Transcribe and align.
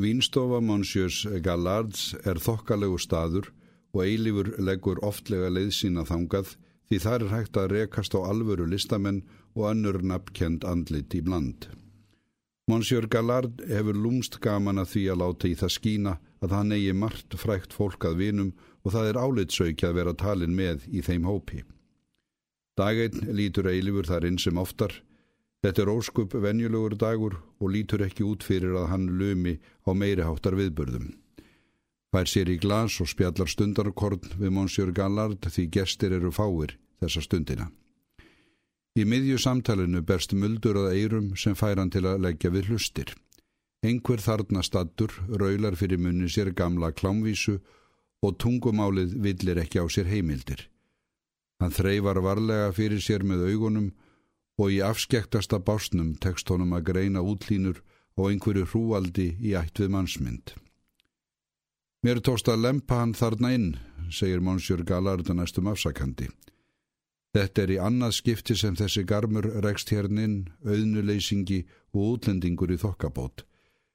Vínstofa 0.00 0.62
Monsieurs 0.64 1.26
Gallards 1.44 2.14
er 2.24 2.38
þokkalegu 2.40 2.96
staður 2.96 3.50
og 3.92 4.06
eilifur 4.06 4.48
leggur 4.56 4.96
oftlega 5.04 5.50
leið 5.52 5.68
sína 5.76 6.06
þangað 6.08 6.54
því 6.88 7.00
þar 7.04 7.24
er 7.26 7.32
hægt 7.34 7.58
að 7.60 7.74
rekast 7.74 8.16
á 8.16 8.24
alvöru 8.24 8.64
listamenn 8.72 9.20
og 9.52 9.68
önnur 9.68 10.00
nafnkend 10.00 10.64
andlit 10.64 11.12
í 11.12 11.20
bland. 11.20 11.68
Monsieur 12.72 13.04
Gallard 13.04 13.60
hefur 13.68 13.98
lúmst 13.98 14.40
gaman 14.40 14.80
að 14.80 14.94
því 14.94 15.04
að 15.12 15.20
láta 15.26 15.50
í 15.50 15.54
það 15.60 15.74
skína 15.76 16.16
að 16.40 16.56
hann 16.56 16.72
eigi 16.72 16.96
margt 16.96 17.36
frækt 17.36 17.76
fólk 17.76 18.08
að 18.08 18.16
vinum 18.24 18.52
og 18.88 18.96
það 18.96 19.10
er 19.10 19.20
álitsauk 19.20 19.84
að 19.84 19.96
vera 20.00 20.16
talin 20.16 20.56
með 20.56 20.88
í 20.88 21.04
þeim 21.04 21.28
hópi. 21.28 21.66
Daginn 22.80 23.28
lítur 23.36 23.68
eilifur 23.68 24.08
þar 24.08 24.24
inn 24.24 24.40
sem 24.40 24.56
oftar. 24.56 25.02
Þetta 25.62 25.82
er 25.84 25.90
óskup 25.92 26.32
venjulegur 26.42 26.96
dagur 26.98 27.36
og 27.62 27.70
lítur 27.70 28.02
ekki 28.02 28.24
út 28.26 28.42
fyrir 28.42 28.74
að 28.74 28.88
hann 28.90 29.04
lumi 29.18 29.60
á 29.86 29.90
meiriháttar 29.94 30.56
viðbörðum. 30.58 31.12
Fær 32.12 32.26
sér 32.28 32.50
í 32.50 32.58
glas 32.60 32.98
og 33.00 33.08
spjallar 33.08 33.48
stundarkorn 33.48 34.34
við 34.40 34.50
Monsieur 34.52 34.90
Gallard 34.92 35.46
því 35.46 35.68
gestir 35.78 36.12
eru 36.18 36.32
fáir 36.34 36.74
þessa 37.00 37.22
stundina. 37.24 37.70
Í 38.98 39.06
miðju 39.08 39.38
samtalenu 39.40 40.02
berst 40.04 40.34
muldur 40.36 40.82
að 40.82 40.98
eirum 40.98 41.30
sem 41.38 41.54
fær 41.56 41.78
hann 41.80 41.94
til 41.94 42.04
að 42.10 42.26
leggja 42.26 42.50
við 42.52 42.72
hlustir. 42.72 43.14
Engver 43.86 44.20
þarna 44.20 44.66
stattur 44.66 45.14
raular 45.30 45.78
fyrir 45.78 46.02
munni 46.02 46.28
sér 46.28 46.52
gamla 46.58 46.90
klámvísu 46.92 47.56
og 48.22 48.36
tungumálið 48.42 49.14
villir 49.22 49.62
ekki 49.62 49.80
á 49.80 49.86
sér 49.88 50.10
heimildir. 50.10 50.68
Hann 51.62 51.72
þreyvar 51.72 52.20
varlega 52.20 52.68
fyrir 52.74 53.00
sér 53.00 53.24
með 53.24 53.46
augunum 53.48 53.92
og 54.60 54.72
í 54.72 54.82
afskektasta 54.84 55.60
básnum 55.62 56.14
tekst 56.20 56.50
honum 56.52 56.74
að 56.76 56.92
greina 56.92 57.22
útlínur 57.24 57.80
og 58.16 58.30
einhverju 58.30 58.66
hrúaldi 58.72 59.32
í 59.40 59.54
ætt 59.56 59.80
við 59.80 59.92
mannsmynd. 59.94 60.54
Mér 62.02 62.20
tókst 62.20 62.48
að 62.50 62.64
lempa 62.66 62.98
hann 62.98 63.14
þarna 63.14 63.52
inn, 63.54 63.68
segir 64.10 64.42
Monsiur 64.42 64.82
Galarda 64.84 65.34
næstum 65.38 65.70
afsakandi. 65.70 66.28
Þetta 67.32 67.62
er 67.62 67.70
í 67.72 67.78
annað 67.80 68.16
skipti 68.18 68.56
sem 68.58 68.74
þessi 68.76 69.06
garmur 69.08 69.46
rekst 69.64 69.92
hérninn, 69.94 70.50
auðnuleysingi 70.66 71.62
og 71.94 72.16
útlendingur 72.16 72.74
í 72.74 72.80
þokkabót. 72.82 73.46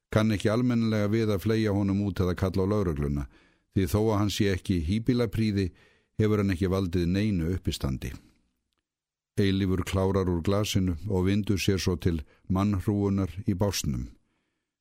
Kann 0.10 0.32
ekki 0.34 0.50
almennilega 0.50 1.12
við 1.12 1.34
að 1.36 1.44
fleia 1.44 1.76
honum 1.76 2.02
út 2.08 2.24
eða 2.24 2.38
kalla 2.40 2.66
á 2.66 2.72
laurugluna, 2.72 3.28
því 3.76 3.90
þó 3.92 4.00
að 4.00 4.18
hann 4.22 4.34
sé 4.34 4.48
ekki 4.56 4.80
hýbilapríði 4.88 5.68
hefur 6.18 6.42
hann 6.42 6.56
ekki 6.56 6.72
valdið 6.72 7.06
neinu 7.12 7.52
uppistandi. 7.54 8.14
Eilifur 9.38 9.84
klárar 9.86 10.30
úr 10.30 10.42
glasinu 10.44 10.98
og 11.10 11.28
vindur 11.28 11.60
sér 11.62 11.80
svo 11.80 11.96
til 11.96 12.24
mannhrúunar 12.50 13.32
í 13.46 13.54
básnum. 13.54 14.08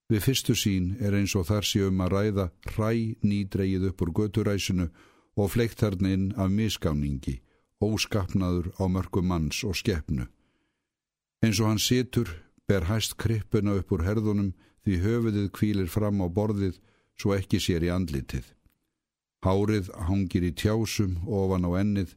Við 0.08 0.22
fyrstu 0.22 0.54
sín 0.54 0.94
er 1.02 1.16
eins 1.18 1.34
og 1.34 1.48
þar 1.50 1.66
séum 1.66 2.00
að 2.04 2.12
ræða 2.14 2.46
hræ 2.72 2.90
nýdreið 3.26 3.90
upp 3.90 4.02
úr 4.02 4.12
göturæsinu 4.18 4.88
og 5.36 5.50
fleikt 5.52 5.82
þarna 5.82 6.12
inn 6.14 6.28
af 6.36 6.50
misgáningi 6.50 7.40
óskapnaður 7.80 8.72
á 8.80 8.84
mörgu 8.88 9.22
manns 9.22 9.62
og 9.64 9.76
skeppnu. 9.76 10.26
Eins 11.44 11.60
og 11.60 11.68
hann 11.68 11.82
situr, 11.82 12.28
ber 12.66 12.88
hæst 12.88 13.16
krippuna 13.20 13.76
upp 13.80 13.92
úr 13.92 14.04
herðunum 14.06 14.54
því 14.84 15.00
höfuðið 15.04 15.48
kvílir 15.52 15.90
fram 15.90 16.22
á 16.24 16.26
borðið 16.28 16.80
svo 17.20 17.34
ekki 17.36 17.60
sér 17.60 17.84
í 17.84 17.92
andlitið. 17.92 18.46
Hárið 19.44 19.90
hangir 20.08 20.46
í 20.46 20.52
tjásum 20.56 21.20
ofan 21.26 21.68
á 21.68 21.70
ennið, 21.82 22.16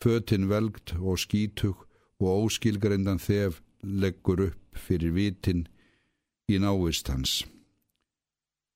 fötinn 0.00 0.48
velgt 0.48 0.94
og 0.96 1.18
skítug 1.20 1.84
og 2.20 2.46
óskilgrendan 2.46 3.20
þef 3.20 3.60
leggur 3.82 4.46
upp 4.48 4.76
fyrir 4.76 5.12
vitin 5.12 5.66
í 6.48 6.58
návist 6.60 7.08
hans. 7.12 7.44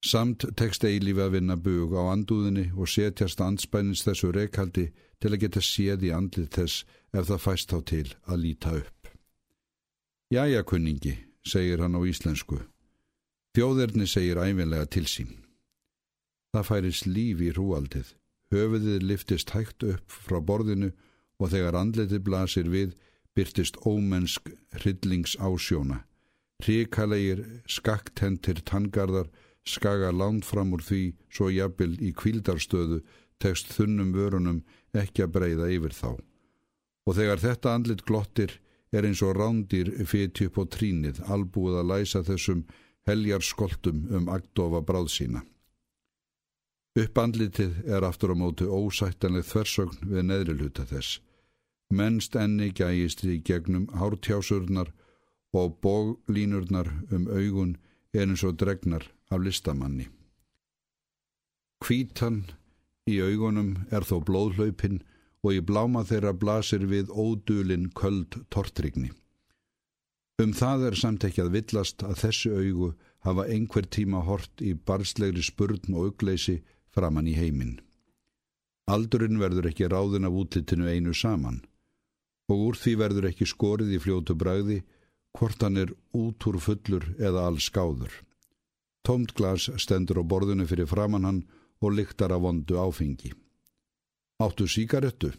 Samt 0.05 0.45
tekst 0.59 0.85
eilífi 0.85 1.23
að 1.25 1.39
vinna 1.39 1.57
bug 1.57 1.95
á 1.97 2.13
andúðinni 2.13 2.67
og 2.77 2.91
setjast 2.93 3.41
anspænins 3.41 4.05
þessu 4.05 4.33
rekaldi 4.37 4.91
til 5.21 5.33
að 5.33 5.41
geta 5.47 5.63
séð 5.65 6.05
í 6.05 6.11
andlið 6.13 6.51
þess 6.59 6.85
ef 7.17 7.31
það 7.31 7.45
fæst 7.47 7.73
þá 7.73 7.79
til 7.89 8.09
að 8.29 8.43
líta 8.43 8.75
upp. 8.83 9.09
Jæja, 10.35 10.61
kunningi, 10.65 11.15
segir 11.47 11.81
hann 11.81 11.97
á 11.97 12.01
íslensku. 12.05 12.59
Þjóðerni 13.57 14.07
segir 14.11 14.41
æfinlega 14.43 14.91
til 14.93 15.07
sín. 15.09 15.33
Það 16.53 16.69
færis 16.69 17.01
líf 17.07 17.41
í 17.41 17.51
hrúaldið. 17.55 18.13
Höfuðið 18.53 19.09
liftist 19.09 19.55
hægt 19.55 19.87
upp 19.89 20.13
frá 20.13 20.41
borðinu 20.45 20.91
og 20.93 21.14
þegar 21.43 21.77
andletið 21.77 22.23
blasir 22.25 22.69
við 22.71 22.95
byrtist 23.35 23.77
ómennsk 23.85 24.53
hryllings 24.79 25.35
ásjóna. 25.43 26.05
Ríkalegir 26.65 27.43
skakktentir 27.67 28.63
tangarðar 28.65 29.29
skaga 29.67 30.13
langt 30.13 30.47
fram 30.47 30.73
úr 30.77 30.85
því 30.85 31.03
svo 31.33 31.51
jafnvel 31.51 31.97
í 31.99 32.13
kvildarstöðu 32.17 33.03
tekst 33.43 33.73
þunnum 33.75 34.13
vörunum 34.15 34.63
ekki 34.95 35.25
að 35.25 35.35
breyða 35.37 35.71
yfir 35.75 35.97
þá. 35.97 36.11
Og 37.05 37.17
þegar 37.19 37.43
þetta 37.43 37.75
andlit 37.75 38.05
glottir 38.07 38.61
er 38.95 39.05
eins 39.09 39.23
og 39.27 39.35
rándir 39.37 39.91
fyrt 40.07 40.41
upp 40.47 40.61
á 40.61 40.65
trínið 40.77 41.21
albúið 41.27 41.81
að 41.81 41.91
læsa 41.91 42.23
þessum 42.25 42.63
heljar 43.09 43.45
skoltum 43.45 44.07
um 44.15 44.31
agdofa 44.33 44.81
bráð 44.87 45.11
sína. 45.13 45.43
Uppandlitið 46.95 47.89
er 47.91 48.07
aftur 48.07 48.33
á 48.33 48.37
mótu 48.39 48.69
ósættanleg 48.71 49.47
þversögn 49.49 50.11
við 50.13 50.27
neðri 50.31 50.59
luta 50.59 50.85
þess. 50.87 51.21
Mennst 51.91 52.37
enni 52.39 52.71
gægist 52.71 53.25
í 53.27 53.41
gegnum 53.43 53.89
hártjásurnar 53.99 54.93
og 55.55 55.79
bóglínurnar 55.83 56.91
um 57.11 57.27
augun 57.27 57.77
er 58.15 58.29
eins 58.29 58.45
og 58.47 58.59
dregnar 58.63 59.09
af 59.31 59.43
listamanni. 59.43 60.07
Kvítan 61.83 62.45
Í 63.05 63.19
augunum 63.21 63.75
er 63.93 64.05
þó 64.09 64.17
blóðhlaupin 64.25 65.03
og 65.45 65.51
í 65.53 65.61
bláma 65.69 66.07
þeirra 66.09 66.31
blasir 66.41 66.87
við 66.89 67.11
ódulin 67.13 67.91
köld 68.01 68.39
tortrygni. 68.55 69.11
Um 70.41 70.55
það 70.57 70.87
er 70.89 70.97
samt 71.01 71.27
ekki 71.29 71.43
að 71.45 71.53
villast 71.59 72.05
að 72.07 72.23
þessu 72.23 72.53
augu 72.57 72.89
hafa 73.29 73.45
einhver 73.53 73.85
tíma 73.97 74.23
hort 74.25 74.65
í 74.65 74.73
barslegri 74.89 75.45
spurn 75.45 75.93
og 75.93 76.09
augleysi 76.09 76.63
framann 76.95 77.29
í 77.31 77.37
heiminn. 77.39 77.79
Aldurinn 78.91 79.41
verður 79.41 79.71
ekki 79.71 79.89
ráðin 79.89 80.29
af 80.29 80.37
útlitinu 80.41 80.91
einu 80.91 81.15
saman 81.17 81.63
og 82.53 82.61
úr 82.67 82.77
því 82.77 82.93
verður 83.01 83.31
ekki 83.31 83.49
skorið 83.49 83.95
í 83.97 84.01
fljótu 84.05 84.37
bræði 84.37 84.83
hvort 85.39 85.63
hann 85.65 85.81
er 85.81 85.93
út 86.15 86.47
úr 86.49 86.59
fullur 86.61 87.07
eða 87.19 87.47
alls 87.49 87.71
skáður. 87.71 88.13
Tómt 89.05 89.33
glas 89.37 89.71
stendur 89.81 90.21
á 90.21 90.25
borðinu 90.25 90.67
fyrir 90.69 90.89
framann 90.89 91.27
hann 91.29 91.41
og 91.81 91.97
lyktar 91.97 92.33
af 92.33 92.45
vondu 92.45 92.77
áfengi. 92.81 93.33
Áttu 94.41 94.69
síkarettu? 94.69 95.33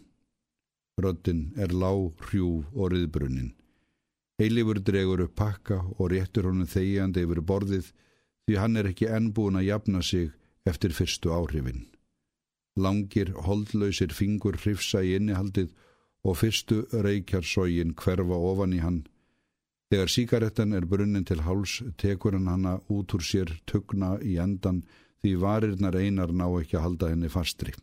Röddinn 1.02 1.52
er 1.60 1.74
lág, 1.74 2.14
hrjú 2.30 2.64
og 2.74 2.92
riðbrunnin. 2.94 3.54
Eilifur 4.40 4.80
dregur 4.80 5.26
upp 5.26 5.36
pakka 5.36 5.82
og 5.98 6.12
réttur 6.12 6.50
honum 6.50 6.68
þegjandi 6.68 7.24
yfir 7.26 7.42
borðið 7.42 7.92
því 8.46 8.58
hann 8.62 8.78
er 8.80 8.90
ekki 8.92 9.10
ennbúin 9.18 9.60
að 9.60 9.70
jafna 9.70 10.02
sig 10.04 10.32
eftir 10.66 10.94
fyrstu 10.94 11.32
áhrifin. 11.34 11.86
Langir, 12.76 13.32
holdlausir 13.48 14.12
fingur 14.12 14.58
hrifsa 14.60 15.02
í 15.06 15.16
innihaldið 15.16 15.72
og 16.26 16.40
fyrstu 16.42 16.82
reykjarsógin 16.92 17.94
hverfa 17.96 18.40
ofan 18.52 18.74
í 18.76 18.82
hann. 18.84 19.04
Þegar 19.94 20.12
síkarettan 20.12 20.74
er 20.74 20.88
brunnin 20.90 21.28
til 21.30 21.44
háls 21.46 21.78
tekur 22.02 22.36
hann 22.36 22.50
hanna 22.50 22.80
út 22.92 23.14
úr 23.16 23.24
sér 23.24 23.54
tugna 23.70 24.16
í 24.20 24.40
endan 24.42 24.82
því 25.22 25.36
varirnar 25.44 25.96
einar 25.96 26.34
ná 26.34 26.48
ekki 26.60 26.80
að 26.80 26.86
halda 26.88 27.12
henni 27.14 27.30
fastri. 27.30 27.76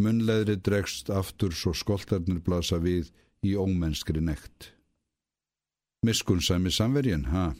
Munleðri 0.00 0.58
dregst 0.58 1.10
aftur 1.12 1.54
svo 1.54 1.72
skoltarnir 1.76 2.42
blasa 2.44 2.80
við 2.82 3.12
í 3.46 3.54
ómennskri 3.56 4.20
nekt. 4.20 4.72
Miskunnsæmi 6.06 6.72
samvergin, 6.72 7.26
ha? 7.28 7.52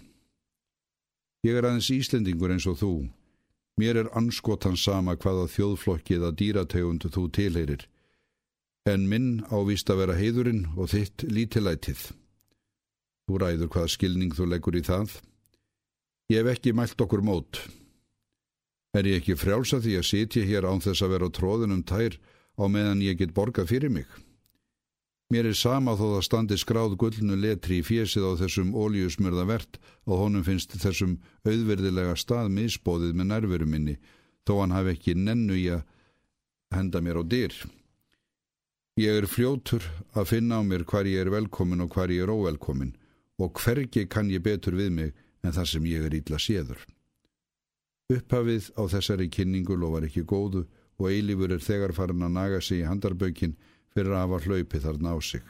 Ég 1.44 1.56
er 1.56 1.66
aðeins 1.68 1.90
Íslendingur 1.92 2.52
eins 2.52 2.66
og 2.68 2.78
þú. 2.80 2.92
Mér 3.80 3.96
er 3.96 4.08
anskotan 4.18 4.76
sama 4.76 5.14
hvaða 5.16 5.46
þjóðflokkið 5.54 6.24
að 6.26 6.36
dýrategundu 6.40 7.08
þú 7.14 7.22
tilheyrir. 7.32 7.86
En 8.84 9.06
minn 9.08 9.40
ávist 9.48 9.88
að 9.88 10.02
vera 10.02 10.16
heiðurinn 10.18 10.66
og 10.76 10.90
þitt 10.92 11.24
lítilætið. 11.24 12.02
Þú 13.24 13.40
ræður 13.40 13.70
hvaða 13.72 13.92
skilning 13.94 14.34
þú 14.36 14.48
leggur 14.50 14.76
í 14.76 14.82
það. 14.84 15.14
Ég 16.28 16.42
hef 16.42 16.52
ekki 16.52 16.74
mælt 16.76 17.00
okkur 17.00 17.24
mót. 17.24 17.62
Er 18.92 19.06
ég 19.08 19.22
ekki 19.22 19.38
frjálsa 19.38 19.80
því 19.80 19.96
að 20.00 20.08
sitja 20.10 20.44
hér 20.44 20.68
án 20.68 20.82
þess 20.84 21.06
að 21.06 21.14
vera 21.14 21.30
á 21.30 21.36
tróðunum 21.40 21.84
tær 21.86 22.18
á 22.60 22.64
meðan 22.68 23.04
ég 23.06 23.16
get 23.22 23.32
borgað 23.32 23.70
fyrir 23.72 23.92
mig? 23.94 24.08
Mér 25.30 25.46
er 25.46 25.54
sama 25.54 25.92
þó 25.94 26.16
að 26.16 26.24
standi 26.26 26.56
skráð 26.58 26.96
gullnu 26.98 27.36
letri 27.38 27.76
í 27.78 27.84
fjesið 27.86 28.24
á 28.26 28.32
þessum 28.40 28.72
óljusmörða 28.74 29.44
verðt 29.46 29.76
og 30.10 30.24
honum 30.24 30.42
finnst 30.42 30.74
þessum 30.74 31.20
auðverðilega 31.46 32.16
stað 32.18 32.50
misbóðið 32.56 33.12
með 33.14 33.28
nærveru 33.30 33.68
minni 33.70 33.94
þó 34.42 34.56
hann 34.58 34.74
hafi 34.74 34.96
ekki 34.96 35.14
nennu 35.14 35.54
í 35.54 35.68
að 35.76 35.84
henda 36.74 36.98
mér 36.98 37.22
á 37.22 37.24
dyr. 37.30 37.54
Ég 38.98 39.20
er 39.22 39.30
fljótur 39.30 39.86
að 40.18 40.32
finna 40.32 40.58
á 40.58 40.62
mér 40.66 40.82
hvar 40.82 41.06
ég 41.06 41.22
er 41.22 41.30
velkomin 41.30 41.86
og 41.86 41.94
hvar 41.94 42.10
ég 42.10 42.26
er 42.26 42.34
óvelkomin 42.34 42.96
og 43.38 43.54
hvergi 43.62 44.08
kann 44.10 44.34
ég 44.34 44.42
betur 44.42 44.74
við 44.74 44.90
mig 44.98 45.14
en 45.46 45.54
það 45.54 45.70
sem 45.76 45.86
ég 45.94 46.10
er 46.10 46.16
ítla 46.18 46.42
séður. 46.42 46.82
Upphafið 48.10 48.72
á 48.74 48.82
þessari 48.90 49.30
kynningu 49.30 49.78
lofar 49.78 50.10
ekki 50.10 50.26
góðu 50.26 50.66
og 50.98 51.06
eilífur 51.06 51.54
er 51.54 51.62
þegar 51.62 51.94
farin 51.94 52.26
að 52.26 52.34
naga 52.34 52.58
sig 52.60 52.82
í 52.82 52.88
handarbökin 52.90 53.54
fyrir 53.94 54.14
að 54.14 54.22
hafa 54.24 54.42
hlaupið 54.46 54.86
þarna 54.86 55.14
á 55.14 55.18
sig. 55.20 55.44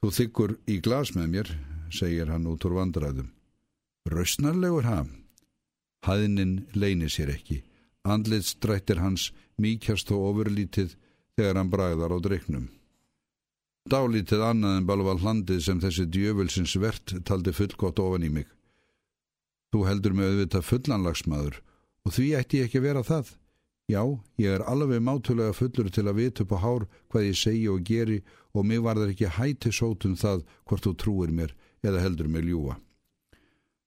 Þú 0.00 0.10
þykkur 0.16 0.56
í 0.72 0.78
glas 0.80 1.12
með 1.16 1.26
mér, 1.34 1.48
segir 1.92 2.30
hann 2.32 2.48
út 2.48 2.64
úr 2.64 2.78
vandræðum. 2.78 3.30
Rausnarlegur 4.08 4.86
ham. 4.88 5.10
Hæðnin 6.06 6.54
leini 6.72 7.10
sér 7.12 7.34
ekki. 7.34 7.60
Andlitstrættir 8.08 9.02
hans 9.02 9.28
mýkjast 9.60 10.08
og 10.16 10.30
ofurlítið 10.30 10.94
þegar 11.36 11.60
hann 11.60 11.72
bræðar 11.72 12.14
á 12.16 12.18
dreiknum. 12.24 12.70
Dálítið 13.90 14.44
annað 14.44 14.78
en 14.78 14.86
balva 14.88 15.16
hlandið 15.20 15.60
sem 15.64 15.80
þessi 15.82 16.06
djöfulsins 16.08 16.76
vert 16.80 17.14
taldi 17.28 17.52
fullgótt 17.52 18.00
ofan 18.00 18.24
í 18.24 18.32
mig. 18.32 18.48
Þú 19.72 19.84
heldur 19.88 20.16
mig 20.16 20.30
auðvitað 20.30 20.66
fullanlagsmaður 20.68 21.60
og 22.04 22.14
því 22.16 22.26
ætti 22.40 22.60
ég 22.60 22.68
ekki 22.68 22.82
vera 22.84 23.04
það. 23.04 23.34
Já, 23.90 24.04
ég 24.38 24.52
er 24.54 24.62
alveg 24.70 25.00
mátulega 25.02 25.54
fullur 25.56 25.88
til 25.90 26.06
að 26.06 26.18
vita 26.20 26.44
upp 26.44 26.52
á 26.54 26.58
hár 26.62 26.84
hvað 27.10 27.26
ég 27.26 27.38
segi 27.40 27.66
og 27.72 27.82
geri 27.88 28.20
og 28.54 28.66
mig 28.66 28.82
var 28.84 29.00
það 29.00 29.12
ekki 29.14 29.34
hætti 29.38 29.72
sótum 29.74 30.14
það 30.20 30.44
hvort 30.68 30.86
þú 30.86 30.92
trúir 31.00 31.32
mér 31.34 31.54
eða 31.82 32.02
heldur 32.04 32.28
mig 32.30 32.46
ljúa. 32.46 32.76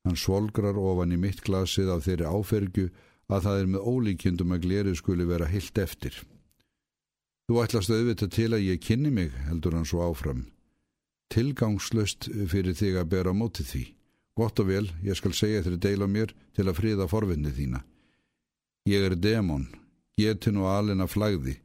Hann 0.04 0.20
svolgrar 0.20 0.76
ofan 0.76 1.16
í 1.16 1.20
mitt 1.20 1.44
glasið 1.46 1.94
af 1.94 2.04
þeirri 2.08 2.28
áfergju 2.28 2.90
að 3.32 3.46
það 3.46 3.60
er 3.60 3.70
með 3.72 3.88
ólíkjendum 3.94 4.56
að 4.56 4.66
gleri 4.66 4.96
skuli 5.00 5.28
vera 5.30 5.48
hilt 5.48 5.80
eftir. 5.80 6.18
Þú 7.48 7.62
ætlast 7.64 7.92
auðvitað 7.92 8.34
til 8.36 8.50
að 8.56 8.66
ég 8.68 8.84
kynni 8.84 9.12
mig, 9.12 9.32
heldur 9.48 9.78
hann 9.78 9.88
svo 9.88 10.04
áfram. 10.04 10.48
Tilgangslöst 11.32 12.28
fyrir 12.52 12.76
þig 12.76 13.00
að 13.00 13.12
bera 13.16 13.34
mótið 13.36 13.70
því. 13.72 13.86
Gott 14.36 14.60
og 14.60 14.68
vel, 14.68 14.88
ég 15.06 15.16
skal 15.16 15.36
segja 15.38 15.64
þér 15.64 15.80
deila 15.80 16.08
mér 16.10 16.34
til 16.58 16.68
að 16.68 16.78
friða 16.80 17.08
forvinni 17.08 17.54
þína. 17.54 17.84
Ég 18.90 19.06
er 19.08 19.16
demon, 19.16 19.70
getin 20.20 20.60
og 20.62 20.70
alina 20.72 21.08
flagði. 21.10 21.58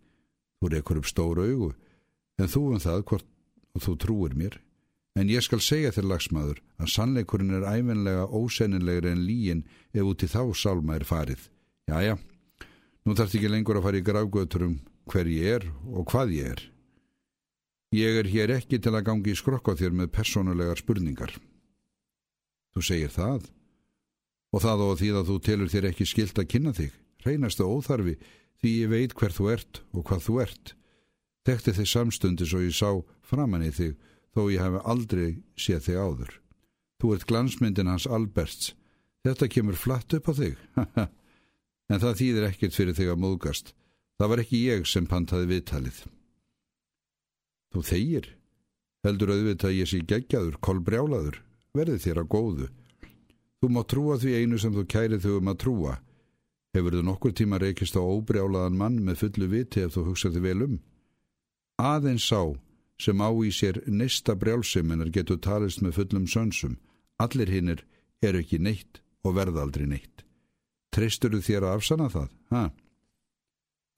Þú 0.59 0.71
rekur 0.73 1.01
upp 1.01 1.09
stóru 1.09 1.45
augu, 1.47 1.73
en 2.39 2.51
þú 2.51 2.63
um 2.73 2.83
það 2.83 3.05
hvort 3.11 3.29
þú 3.79 3.95
trúir 4.03 4.35
mér. 4.35 4.59
En 5.19 5.31
ég 5.31 5.43
skal 5.43 5.61
segja 5.63 5.91
þér 5.95 6.09
lagsmaður 6.13 6.59
að 6.79 6.93
sannleikurinn 6.95 7.57
er 7.59 7.67
æfinlega 7.67 8.27
ósennilegri 8.31 9.11
en 9.11 9.25
líin 9.27 9.65
ef 9.93 10.07
út 10.07 10.23
í 10.23 10.31
þá 10.31 10.43
sálma 10.55 10.99
er 10.99 11.07
farið. 11.07 11.49
Jæja, 11.91 12.19
nú 13.05 13.17
þarf 13.19 13.35
ekki 13.35 13.51
lengur 13.51 13.81
að 13.81 13.87
fara 13.89 13.99
í 13.99 14.07
grágötur 14.07 14.67
um 14.69 14.77
hver 15.11 15.31
ég 15.33 15.59
er 15.59 15.69
og 15.91 16.07
hvað 16.13 16.35
ég 16.37 16.53
er. 16.55 16.63
Ég 17.97 18.19
er 18.21 18.29
hér 18.29 18.55
ekki 18.59 18.79
til 18.79 18.93
að 18.93 19.07
gangi 19.09 19.33
í 19.33 19.39
skrokka 19.39 19.75
þér 19.79 19.97
með 19.97 20.13
personulegar 20.15 20.79
spurningar. 20.79 21.33
Þú 22.77 22.85
segir 22.85 23.11
það 23.15 23.49
og 24.55 24.63
það 24.63 24.85
og 24.85 24.99
því 25.01 25.13
að 25.17 25.31
þú 25.33 25.39
telur 25.45 25.73
þér 25.73 25.91
ekki 25.91 26.07
skilt 26.07 26.39
að 26.39 26.51
kynna 26.53 26.75
þig 26.77 26.95
hreinasta 27.25 27.67
óþarfi 27.67 28.17
því 28.63 28.75
ég 28.83 28.93
veit 28.93 29.15
hver 29.15 29.35
þú 29.35 29.49
ert 29.55 29.81
og 29.93 30.05
hvað 30.09 30.25
þú 30.27 30.41
ert. 30.45 30.75
Þekkti 31.49 31.75
þig 31.79 31.89
samstundis 31.89 32.55
og 32.57 32.67
ég 32.67 32.77
sá 32.77 32.91
framann 33.25 33.65
í 33.67 33.71
þig 33.73 33.97
þó 34.35 34.43
ég 34.53 34.63
hef 34.63 34.85
aldrei 34.85 35.29
séð 35.59 35.87
þig 35.87 35.99
áður. 36.03 36.33
Þú 36.99 37.15
ert 37.15 37.29
glansmyndin 37.31 37.91
hans 37.91 38.07
Alberts. 38.11 38.73
Þetta 39.27 39.49
kemur 39.51 39.79
flatt 39.79 40.15
upp 40.15 40.31
á 40.31 40.33
þig. 40.35 40.57
en 41.91 42.03
það 42.03 42.19
þýðir 42.21 42.49
ekkert 42.51 42.77
fyrir 42.77 42.99
þig 42.99 43.13
að 43.13 43.23
móðgast. 43.23 43.75
Það 44.19 44.33
var 44.33 44.43
ekki 44.43 44.65
ég 44.67 44.89
sem 44.91 45.07
pantaði 45.07 45.51
viðtalið. 45.53 46.03
Þú 47.75 47.85
þegir. 47.87 48.29
Heldur 49.07 49.31
auðvitað 49.31 49.71
að 49.71 49.79
ég 49.79 49.91
sé 49.91 50.01
geggjaður, 50.03 50.59
kolbrjálaður. 50.65 51.41
Verði 51.77 51.99
þér 52.03 52.23
að 52.25 52.31
góðu. 52.35 52.69
Þú 53.59 53.71
má 53.75 53.83
trúa 53.87 54.19
því 54.19 54.35
einu 54.43 54.59
sem 54.59 54.75
þú 54.75 54.85
kærið 54.91 55.27
þau 55.27 55.35
um 55.37 55.51
að 55.53 55.61
trúa. 55.63 55.95
Hefur 56.79 56.95
þú 56.95 57.01
nokkur 57.03 57.33
tíma 57.35 57.59
reykist 57.59 57.97
á 57.99 58.03
óbrjálaðan 58.07 58.77
mann 58.79 58.99
með 59.03 59.25
fullu 59.25 59.47
viti 59.51 59.81
ef 59.83 59.97
þú 59.97 60.05
hugsaði 60.13 60.43
vel 60.45 60.61
um? 60.63 60.77
Aðeins 61.83 62.27
sá 62.31 62.55
sem 63.03 63.19
á 63.19 63.31
í 63.35 63.51
sér 63.51 63.81
nesta 63.91 64.37
brjálsiminar 64.39 65.11
getur 65.11 65.41
talist 65.43 65.83
með 65.83 65.97
fullum 65.99 66.29
sönsum. 66.31 66.77
Allir 67.19 67.51
hinnir 67.51 67.83
eru 68.23 68.45
ekki 68.45 68.61
neitt 68.63 69.03
og 69.27 69.35
verða 69.41 69.65
aldrei 69.67 69.89
neitt. 69.91 70.23
Treystur 70.95 71.35
þú 71.35 71.43
þér 71.49 71.67
að 71.67 71.75
afsana 71.81 72.09
það? 72.15 72.31
Ha? 72.55 72.65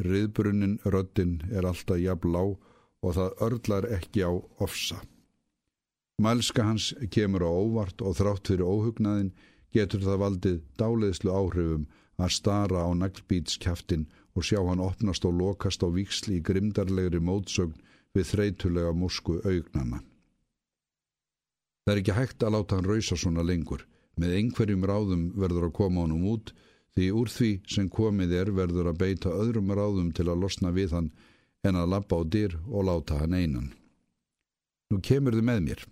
Riðbrunnin 0.00 0.81
röddinn 0.88 1.37
er 1.53 1.69
alltaf 1.69 2.00
jafn 2.00 2.32
lág 2.32 2.56
og 3.05 3.17
það 3.17 3.44
örlar 3.44 3.91
ekki 3.93 4.25
á 4.25 4.32
ofsa. 4.65 5.03
Mælska 6.21 6.65
hans 6.65 6.94
kemur 7.12 7.44
á 7.44 7.53
óvart 7.53 8.00
og 8.00 8.17
þrátt 8.17 8.49
fyrir 8.49 8.65
óhugnaðin 8.65 9.35
getur 9.77 10.00
það 10.05 10.23
valdið 10.25 10.61
dáleðslu 10.81 11.37
áhrifum 11.37 11.88
að 12.20 12.34
stara 12.37 12.84
á 12.87 12.90
naglbítskjaftin 12.94 14.06
og 14.37 14.46
sjá 14.46 14.61
hann 14.62 14.82
opnast 14.84 15.25
og 15.28 15.37
lokast 15.40 15.82
á 15.82 15.88
víksli 15.90 16.38
í 16.38 16.44
grimdarlegri 16.44 17.20
mótsögn 17.20 17.76
við 18.14 18.31
þreytulega 18.32 18.93
músku 18.96 19.38
augnana. 19.44 20.00
Það 21.84 21.94
er 21.94 22.00
ekki 22.02 22.17
hægt 22.17 22.44
að 22.44 22.55
láta 22.55 22.78
hann 22.78 22.88
rausa 22.90 23.17
svona 23.19 23.44
lengur. 23.46 23.87
Með 24.20 24.37
einhverjum 24.37 24.84
ráðum 24.87 25.25
verður 25.38 25.69
að 25.70 25.76
koma 25.78 26.05
honum 26.05 26.26
út 26.34 26.52
því 26.94 27.06
úr 27.17 27.31
því 27.31 27.50
sem 27.70 27.88
komið 27.88 28.34
er 28.37 28.50
verður 28.55 28.90
að 28.90 29.00
beita 29.00 29.32
öðrum 29.32 29.72
ráðum 29.75 30.11
til 30.14 30.28
að 30.28 30.43
losna 30.44 30.72
við 30.75 30.94
hann 30.96 31.11
en 31.67 31.78
að 31.78 31.93
lappa 31.94 32.19
á 32.19 32.22
dyr 32.25 32.56
og 32.69 32.87
láta 32.88 33.20
hann 33.20 33.34
einan. 33.34 33.70
Nú 34.90 35.00
kemur 35.02 35.37
þið 35.37 35.46
með 35.46 35.61
mér. 35.67 35.84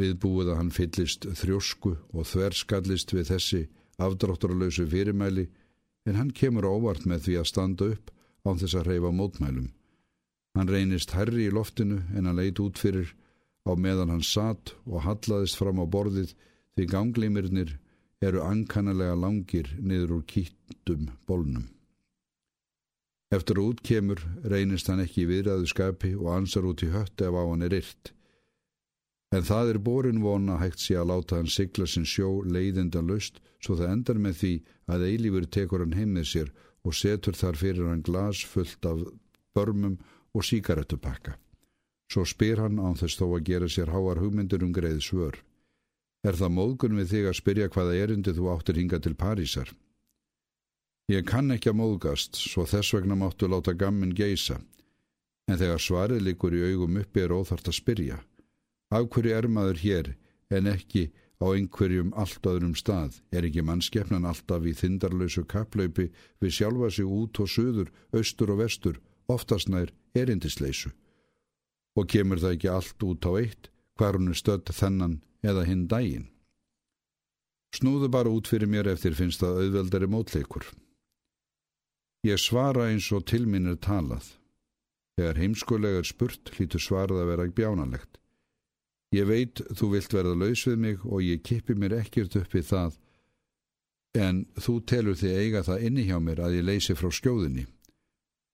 Viðbúið 0.00 0.52
að 0.52 0.58
hann 0.58 0.72
fyllist 0.74 1.26
þrjósku 1.38 1.94
og 2.12 2.26
þverskallist 2.26 3.12
við 3.14 3.28
þessi 3.32 3.62
afdrátturlausu 4.06 4.86
fyrirmæli 4.90 5.46
en 6.06 6.18
hann 6.18 6.32
kemur 6.34 6.66
óvart 6.66 7.06
með 7.06 7.26
því 7.26 7.38
að 7.40 7.50
standa 7.50 7.90
upp 7.94 8.10
án 8.46 8.58
þess 8.60 8.78
að 8.78 8.88
reyfa 8.90 9.12
mótmælum. 9.14 9.68
Hann 10.58 10.68
reynist 10.68 11.14
herri 11.16 11.46
í 11.48 11.54
loftinu 11.54 12.02
en 12.12 12.26
hann 12.28 12.38
leit 12.38 12.60
út 12.60 12.80
fyrir 12.80 13.14
á 13.64 13.72
meðan 13.78 14.10
hann 14.12 14.26
satt 14.26 14.74
og 14.84 15.04
hallaðist 15.06 15.56
fram 15.56 15.80
á 15.80 15.86
borðið 15.86 16.34
því 16.76 16.88
ganglimirnir 16.90 17.76
eru 18.22 18.42
ankanalega 18.46 19.14
langir 19.18 19.70
niður 19.78 20.18
úr 20.18 20.26
kýttum 20.28 21.08
bólnum. 21.26 21.68
Eftir 23.32 23.62
út 23.62 23.80
kemur 23.80 24.20
reynist 24.44 24.90
hann 24.90 25.00
ekki 25.02 25.24
í 25.24 25.30
viðræðu 25.30 25.68
skapi 25.70 26.12
og 26.18 26.34
ansar 26.34 26.66
út 26.68 26.82
í 26.84 26.90
hött 26.92 27.22
ef 27.24 27.32
á 27.32 27.42
hann 27.42 27.64
er 27.64 27.78
yrt. 27.80 28.12
En 29.32 29.44
það 29.48 29.70
er 29.72 29.78
borin 29.80 30.20
vona 30.20 30.58
hægt 30.60 30.82
sé 30.82 30.98
að 31.00 31.08
láta 31.08 31.38
hann 31.38 31.48
sigla 31.48 31.86
sin 31.88 32.04
sjó 32.04 32.42
leiðindan 32.44 33.08
löst 33.08 33.40
svo 33.64 33.78
það 33.78 33.92
endar 33.94 34.18
með 34.20 34.34
því 34.40 34.52
að 34.92 35.06
eilífur 35.08 35.46
tekur 35.56 35.84
hann 35.84 35.96
heim 35.96 36.12
með 36.18 36.26
sér 36.32 36.50
og 36.84 36.96
setur 36.98 37.38
þar 37.38 37.56
fyrir 37.56 37.88
hann 37.88 38.02
glas 38.04 38.42
fullt 38.44 38.88
af 38.88 39.06
börmum 39.56 39.96
og 40.34 40.44
síkaretupakka. 40.44 41.38
Svo 42.12 42.26
spyr 42.28 42.60
hann 42.60 42.80
án 42.82 42.98
þess 43.00 43.16
þó 43.16 43.26
að 43.30 43.46
gera 43.48 43.68
sér 43.72 43.92
háar 43.92 44.20
hugmyndur 44.20 44.64
um 44.66 44.72
greið 44.76 45.00
svör. 45.00 45.38
Er 46.22 46.36
það 46.36 46.56
móðgun 46.58 46.98
við 47.00 47.08
þig 47.14 47.28
að 47.30 47.38
spyrja 47.38 47.70
hvaða 47.72 47.94
erindi 48.02 48.34
þú 48.36 48.50
áttur 48.52 48.76
hinga 48.78 49.00
til 49.00 49.14
Parísar? 49.16 49.72
Ég 51.10 51.24
kann 51.26 51.50
ekki 51.50 51.72
að 51.72 51.80
móðgast, 51.80 52.36
svo 52.36 52.66
þess 52.68 52.92
vegna 52.94 53.16
máttu 53.18 53.48
láta 53.50 53.72
gammin 53.74 54.12
geisa, 54.14 54.60
en 55.48 55.58
þegar 55.58 55.82
svarið 55.82 56.22
likur 56.28 56.54
í 56.54 56.62
augum 56.68 57.00
uppi 57.00 57.24
er 57.24 57.34
óþart 57.34 57.72
að 57.72 57.78
spyrja. 57.80 58.20
Af 58.92 59.08
hverju 59.08 59.32
er 59.32 59.48
maður 59.48 59.78
hér 59.80 60.08
en 60.52 60.68
ekki 60.68 61.06
á 61.40 61.48
einhverjum 61.48 62.10
allt 62.12 62.44
öðrum 62.44 62.74
stað? 62.76 63.22
Er 63.32 63.46
ekki 63.48 63.64
mannskeppnan 63.64 64.28
alltaf 64.28 64.66
í 64.68 64.74
þindarlausu 64.76 65.46
kaplaupi 65.48 66.10
við 66.44 66.52
sjálfa 66.58 66.90
sig 66.92 67.08
út 67.08 67.40
og 67.40 67.48
söður, 67.48 67.88
austur 68.12 68.52
og 68.52 68.60
vestur, 68.60 69.00
oftast 69.32 69.72
nær 69.72 69.94
erindisleisu? 70.12 70.92
Og 71.96 72.08
kemur 72.12 72.40
það 72.42 72.58
ekki 72.58 72.72
allt 72.72 73.08
út 73.08 73.24
á 73.24 73.32
eitt, 73.40 73.72
hvar 73.96 74.20
hún 74.20 74.28
er 74.28 74.36
stödd 74.36 74.68
þennan 74.76 75.18
eða 75.40 75.64
hinn 75.68 75.88
dægin? 75.88 76.28
Snúðu 77.72 78.12
bara 78.12 78.28
út 78.28 78.48
fyrir 78.52 78.68
mér 78.68 78.92
eftir 78.92 79.16
finnst 79.16 79.40
það 79.40 79.64
auðveldari 79.64 80.08
mótleikur. 80.12 80.66
Ég 82.28 82.36
svara 82.38 82.90
eins 82.92 83.08
og 83.16 83.24
til 83.24 83.46
minn 83.48 83.72
er 83.72 83.80
talað. 83.80 84.34
Þegar 85.16 85.40
heimskulegar 85.40 86.04
spurt 86.04 86.52
hlýtu 86.52 86.80
svarað 86.80 87.24
að 87.24 87.30
vera 87.32 87.54
bjánalegt. 87.56 88.21
Ég 89.12 89.28
veit 89.28 89.60
þú 89.76 89.90
vilt 89.92 90.14
verða 90.14 90.34
laus 90.40 90.64
við 90.66 90.78
mig 90.80 91.02
og 91.04 91.20
ég 91.24 91.42
kippi 91.44 91.76
mér 91.76 91.98
ekkert 92.00 92.36
upp 92.40 92.54
við 92.56 92.68
það 92.70 92.98
en 94.22 94.44
þú 94.60 94.74
telur 94.88 95.16
þig 95.16 95.38
eiga 95.40 95.62
það 95.64 95.84
inni 95.88 96.04
hjá 96.08 96.18
mér 96.20 96.40
að 96.44 96.56
ég 96.58 96.66
leysi 96.68 96.96
frá 96.96 97.08
skjóðinni. 97.12 97.66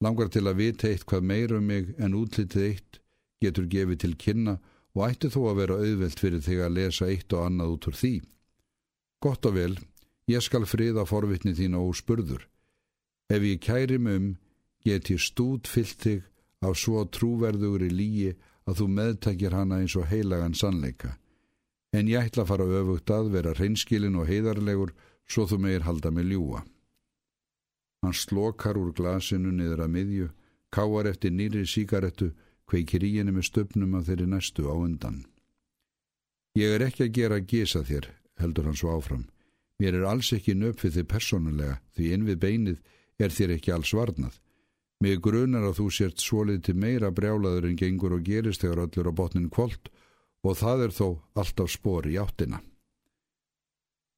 Langar 0.03 0.31
til 0.31 0.47
að 0.47 0.61
vita 0.63 0.91
eitt 0.91 1.07
hvað 1.07 1.27
meira 1.27 1.59
um 1.59 1.67
mig 1.67 1.95
en 1.99 2.15
útlitið 2.15 2.67
eitt 2.69 3.01
getur 3.43 3.67
gefið 3.71 4.03
til 4.03 4.15
kynna 4.19 4.59
og 4.95 5.05
ætti 5.09 5.31
þú 5.35 5.45
að 5.51 5.59
vera 5.63 5.79
auðvelt 5.79 6.23
fyrir 6.23 6.43
þig 6.43 6.63
að 6.63 6.77
lesa 6.79 7.09
eitt 7.11 7.35
og 7.35 7.47
annað 7.47 7.75
út 7.75 7.89
úr 7.91 7.99
því. 7.99 8.13
Gott 9.23 9.47
og 9.47 9.55
vel, 9.55 9.75
ég 10.31 10.43
skal 10.43 10.67
friða 10.67 11.07
forvitni 11.07 11.55
þína 11.59 11.83
og 11.83 11.97
spurður. 11.99 12.47
Ef 13.31 13.43
ég 13.43 13.63
kæri 13.63 13.99
mig 13.99 14.19
um, 14.19 14.29
get 14.87 15.11
ég 15.11 15.23
stút 15.23 15.71
fyllt 15.71 16.03
þig 16.03 16.23
af 16.63 16.79
svo 16.79 17.05
trúverðugri 17.07 17.91
líi 17.91 18.35
að 18.69 18.83
þú 18.83 18.87
meðtækir 18.97 19.57
hana 19.57 19.81
eins 19.81 19.97
og 19.97 20.09
heilagan 20.11 20.57
sannleika. 20.57 21.15
En 21.97 22.09
ég 22.09 22.29
ætla 22.29 22.45
að 22.45 22.51
fara 22.51 22.67
öfugt 22.81 23.11
að 23.11 23.31
vera 23.33 23.55
hreinskilin 23.57 24.19
og 24.21 24.29
heiðarlegur 24.29 24.93
svo 25.29 25.47
þú 25.49 25.59
meir 25.65 25.87
halda 25.87 26.13
mig 26.13 26.29
ljúa. 26.29 26.61
Hann 28.05 28.15
slokar 28.15 28.77
úr 28.79 28.93
glasinu 28.95 29.51
niður 29.53 29.87
að 29.87 29.95
miðju, 29.95 30.29
káar 30.71 31.09
eftir 31.11 31.33
nýri 31.33 31.65
síkaretu, 31.67 32.31
kveikir 32.69 33.05
í 33.05 33.15
henni 33.17 33.33
með 33.33 33.49
stöpnum 33.49 33.97
af 33.97 34.07
þeirri 34.07 34.29
næstu 34.29 34.69
á 34.69 34.75
undan. 34.77 35.25
Ég 36.59 36.77
er 36.77 36.85
ekki 36.85 37.07
að 37.07 37.15
gera 37.17 37.39
að 37.41 37.49
gesa 37.49 37.83
þér, 37.89 38.11
heldur 38.39 38.69
hann 38.69 38.77
svo 38.77 38.93
áfram. 38.93 39.25
Mér 39.81 39.97
er 40.01 40.07
alls 40.11 40.33
ekki 40.35 40.57
nöpfið 40.59 40.99
þig 40.99 41.09
personulega, 41.09 41.81
því 41.97 42.13
inn 42.15 42.29
við 42.29 42.39
beinið 42.45 42.79
er 43.19 43.35
þér 43.35 43.57
ekki 43.57 43.73
alls 43.75 43.95
varnað. 43.95 44.37
Mér 44.99 45.21
grunar 45.23 45.63
að 45.63 45.77
þú 45.79 45.85
sért 45.95 46.19
svolítið 46.19 46.79
meira 46.83 47.13
brjálaður 47.15 47.69
en 47.69 47.77
gengur 47.79 48.17
og 48.17 48.25
gerist 48.27 48.65
þegar 48.65 48.89
öllur 48.89 49.11
á 49.11 49.19
botnin 49.21 49.51
kvöld 49.51 49.93
og 50.43 50.59
það 50.59 50.83
er 50.89 50.95
þó 50.97 51.07
alltaf 51.39 51.71
spór 51.71 52.09
í 52.11 52.17
áttina. 52.19 52.59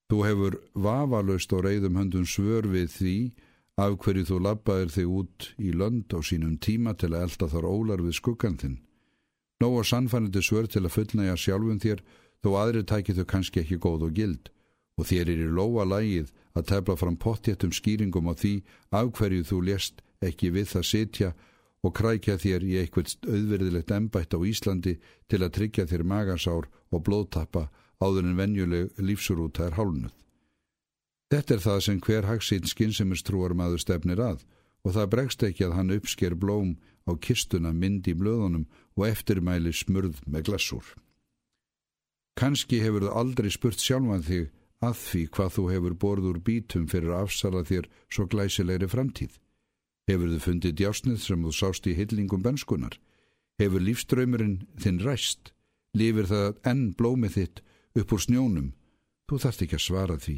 Þú 0.08 0.22
hefur 0.24 0.56
vafalaust 0.74 1.52
og 1.52 1.66
reyðum 1.66 2.00
höndum 2.00 2.24
svör 2.24 2.66
við 2.72 2.88
því 2.96 3.16
af 3.80 3.98
hverju 4.00 4.24
þú 4.30 4.38
labbaðir 4.46 4.94
þig 4.96 5.12
út 5.20 5.50
í 5.60 5.70
lönd 5.76 6.16
á 6.16 6.18
sínum 6.24 6.56
tíma 6.56 6.96
til 6.96 7.12
að 7.12 7.28
elda 7.28 7.50
þar 7.52 7.68
ólar 7.68 8.02
við 8.02 8.16
skuggan 8.16 8.56
þinn. 8.60 8.80
Nó 9.60 9.68
og 9.76 9.84
sannfænandi 9.84 10.40
svör 10.40 10.66
til 10.66 10.86
að 10.86 10.94
fullnæja 10.96 11.36
sjálfum 11.36 11.80
þér 11.80 12.00
þó 12.40 12.50
aðri 12.56 12.86
tækir 12.88 13.20
þau 13.20 13.26
kannski 13.28 13.60
ekki 13.60 13.76
góð 13.76 14.08
og 14.08 14.16
gild 14.16 14.48
og 14.96 15.08
þér 15.12 15.28
er 15.28 15.44
í 15.44 15.48
lóa 15.60 15.84
lægið 15.84 16.32
að 16.56 16.68
tefla 16.72 16.96
fram 16.96 17.20
pottjættum 17.20 17.72
skýringum 17.72 18.32
á 18.32 18.34
því 18.34 18.54
af 18.96 19.12
hverju 19.16 19.44
þú 19.44 19.60
lést 19.68 20.00
ekki 20.24 20.52
við 20.54 20.68
það 20.74 20.86
sitja 20.90 21.30
og 21.80 21.94
krækja 21.96 22.36
þér 22.40 22.64
í 22.66 22.76
eitthvað 22.80 23.14
auðverðilegt 23.24 23.92
embætt 23.96 24.36
á 24.36 24.38
Íslandi 24.44 24.96
til 25.30 25.40
að 25.40 25.54
tryggja 25.56 25.86
þér 25.88 26.04
magasár 26.04 26.68
og 26.92 27.04
blóðtappa 27.06 27.68
áður 28.00 28.28
en 28.28 28.36
venjuleg 28.36 29.00
lífsurúta 29.00 29.68
er 29.68 29.76
hálnuð. 29.78 30.12
Þetta 31.30 31.54
er 31.54 31.62
það 31.64 31.80
sem 31.86 32.00
hver 32.04 32.26
hagsinn 32.26 32.66
skynsemistrúar 32.66 33.54
maður 33.54 33.84
stefnir 33.84 34.20
að 34.20 34.44
og 34.84 34.96
það 34.96 35.10
bregst 35.14 35.44
ekki 35.46 35.66
að 35.66 35.76
hann 35.76 35.94
uppsker 35.94 36.34
blóm 36.34 36.74
á 37.08 37.12
kistuna 37.20 37.72
mynd 37.72 38.08
í 38.08 38.14
blöðunum 38.16 38.66
og 38.96 39.06
eftirmæli 39.08 39.72
smurð 39.76 40.20
með 40.26 40.48
glassúr. 40.48 40.84
Kanski 42.40 42.80
hefur 42.80 43.06
þú 43.06 43.12
aldrei 43.20 43.50
spurt 43.52 43.82
sjálfan 43.82 44.24
þig 44.24 44.50
að 44.80 44.96
því 45.04 45.22
hvað 45.36 45.54
þú 45.56 45.64
hefur 45.74 45.96
borður 46.04 46.40
bítum 46.44 46.86
fyrir 46.88 47.12
að 47.12 47.26
afsala 47.28 47.62
þér 47.68 47.88
svo 48.08 48.26
glæsilegri 48.32 48.88
framtíð. 48.88 49.32
Hefur 50.08 50.30
þið 50.32 50.44
fundið 50.44 50.76
djásnið 50.78 51.18
sem 51.22 51.44
þú 51.44 51.52
sást 51.54 51.88
í 51.90 51.96
hillingum 51.98 52.44
benskunar? 52.44 52.96
Hefur 53.60 53.84
lífströymurinn 53.84 54.62
þinn 54.80 55.02
ræst? 55.04 55.52
Lifir 55.92 56.28
það 56.30 56.60
enn 56.70 56.84
blómið 56.96 57.36
þitt 57.36 57.62
upp 57.98 58.14
úr 58.14 58.24
snjónum? 58.24 58.72
Þú 59.28 59.40
þarft 59.44 59.64
ekki 59.66 59.78
að 59.78 59.86
svara 59.86 60.16
því. 60.18 60.36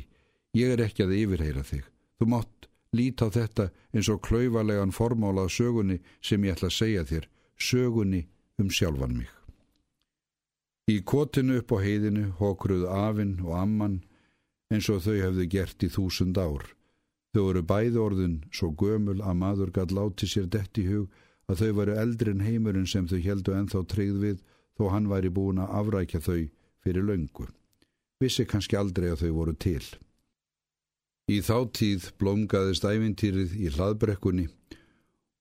Ég 0.58 0.74
er 0.74 0.82
ekki 0.84 1.06
að 1.06 1.14
yfirheyra 1.16 1.62
þig. 1.64 1.84
Þú 2.18 2.28
mátt 2.32 2.68
líta 2.92 3.28
á 3.28 3.34
þetta 3.36 3.68
eins 3.94 4.10
og 4.12 4.20
klauvarlegan 4.26 4.92
formála 4.92 5.46
á 5.46 5.48
sögunni 5.48 6.00
sem 6.20 6.44
ég 6.44 6.56
ætla 6.56 6.68
að 6.68 6.78
segja 6.80 7.04
þér. 7.08 7.28
Sögunni 7.56 8.26
um 8.60 8.68
sjálfan 8.68 9.16
mig. 9.22 9.30
Í 10.90 10.98
kotinu 11.06 11.60
upp 11.62 11.72
á 11.72 11.78
heiðinu 11.78 12.32
hókruð 12.40 12.88
afinn 12.90 13.38
og 13.46 13.54
amman 13.56 14.00
eins 14.72 14.88
og 14.90 15.04
þau 15.04 15.14
hefðu 15.20 15.46
gert 15.48 15.84
í 15.86 15.88
þúsund 15.92 16.40
ár. 16.40 16.64
Þau 17.32 17.42
voru 17.46 17.62
bæði 17.64 18.00
orðin 18.00 18.34
svo 18.52 18.70
gömul 18.76 19.22
að 19.24 19.38
maður 19.40 19.70
gætt 19.72 19.92
láti 19.96 20.28
sér 20.28 20.48
dett 20.52 20.78
í 20.78 20.84
hug 20.90 21.08
að 21.48 21.62
þau 21.62 21.70
varu 21.78 21.94
eldri 22.02 22.34
en 22.34 22.44
heimurinn 22.44 22.88
sem 22.88 23.08
þau 23.08 23.20
heldu 23.24 23.54
enþá 23.56 23.82
tryggð 23.88 24.18
við 24.26 24.42
þó 24.76 24.84
hann 24.92 25.08
væri 25.08 25.32
búin 25.32 25.62
að 25.62 25.72
afrækja 25.80 26.20
þau 26.26 26.40
fyrir 26.84 27.06
löngu. 27.08 27.46
Vissi 28.20 28.44
kannski 28.48 28.76
aldrei 28.76 29.08
að 29.10 29.24
þau 29.24 29.32
voru 29.38 29.54
til. 29.56 29.84
Í 31.32 31.40
þá 31.40 31.56
tíð 31.78 32.10
blómgaðist 32.20 32.84
ævintýrið 32.84 33.56
í 33.56 33.72
hlaðbrekkunni 33.72 34.48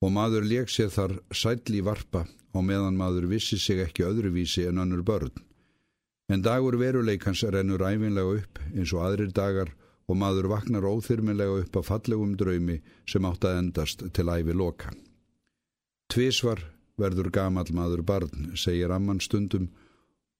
og 0.01 0.13
maður 0.15 0.47
leik 0.47 0.71
sér 0.71 0.91
þar 0.93 1.17
sætli 1.35 1.81
varpa 1.85 2.23
og 2.55 2.65
meðan 2.67 2.97
maður 2.99 3.27
vissi 3.31 3.59
sig 3.59 3.81
ekki 3.83 4.05
öðruvísi 4.07 4.67
en 4.69 4.79
önnur 4.83 5.03
börn. 5.03 5.33
En 6.31 6.43
dagur 6.45 6.77
veruleikans 6.79 7.43
rennur 7.51 7.83
æfinlega 7.83 8.39
upp 8.39 8.61
eins 8.71 8.93
og 8.95 9.03
aðrir 9.03 9.33
dagar 9.35 9.73
og 10.09 10.17
maður 10.17 10.49
vaknar 10.51 10.87
óþyrmilega 10.87 11.61
upp 11.63 11.77
á 11.79 11.81
fallegum 11.85 12.35
draumi 12.39 12.81
sem 13.09 13.25
átt 13.25 13.45
að 13.47 13.57
endast 13.61 14.05
til 14.15 14.27
æfi 14.29 14.55
loka. 14.55 14.91
Tvísvar 16.11 16.63
verður 16.99 17.31
gamal 17.31 17.69
maður 17.71 18.03
barn, 18.03 18.51
segir 18.55 18.91
amman 18.91 19.21
stundum 19.23 19.69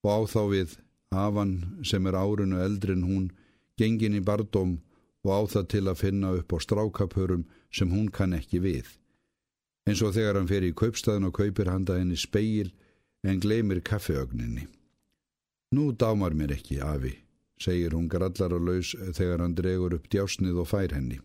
og 0.04 0.10
á 0.12 0.20
þá 0.34 0.42
við 0.52 0.78
afan 1.12 1.54
sem 1.88 2.08
er 2.08 2.18
árinu 2.18 2.60
eldri 2.64 2.96
en 2.98 3.08
hún, 3.08 3.30
gengin 3.78 4.18
í 4.18 4.24
bardóm 4.24 4.80
og 5.24 5.32
á 5.32 5.42
það 5.54 5.70
til 5.74 5.86
að 5.88 6.02
finna 6.02 6.34
upp 6.40 6.54
á 6.54 6.58
strákapörum 6.60 7.46
sem 7.72 7.92
hún 7.92 8.10
kann 8.12 8.34
ekki 8.34 8.62
við. 8.64 8.88
Eins 9.88 10.02
og 10.06 10.14
þegar 10.16 10.38
hann 10.38 10.50
fer 10.50 10.66
í 10.66 10.76
kaupstaðin 10.78 11.30
og 11.30 11.36
kaupir 11.38 11.72
handa 11.72 11.98
henni 11.98 12.18
speil 12.20 12.72
en 13.26 13.42
gleymir 13.42 13.82
kaffeögninni. 13.86 14.68
Nú 15.72 15.92
dámar 15.96 16.36
mér 16.36 16.56
ekki, 16.58 16.82
afi, 16.84 17.16
segir 17.62 17.94
hún 17.96 18.10
grallar 18.10 18.56
og 18.58 18.66
laus 18.68 18.96
þegar 18.98 19.44
hann 19.46 19.56
dregur 19.58 19.96
upp 19.98 20.10
djásnið 20.12 20.62
og 20.64 20.70
fær 20.72 20.96
henni. 20.98 21.20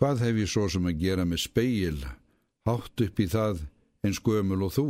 Hvað 0.00 0.24
hef 0.24 0.40
ég 0.42 0.50
svo 0.50 0.66
sem 0.72 0.88
að 0.90 1.00
gera 1.04 1.24
með 1.28 1.44
speil, 1.44 2.00
hátt 2.66 3.04
upp 3.06 3.20
í 3.20 3.28
það 3.30 3.62
eins 4.04 4.20
gömul 4.24 4.64
og 4.66 4.74
þú? 4.74 4.88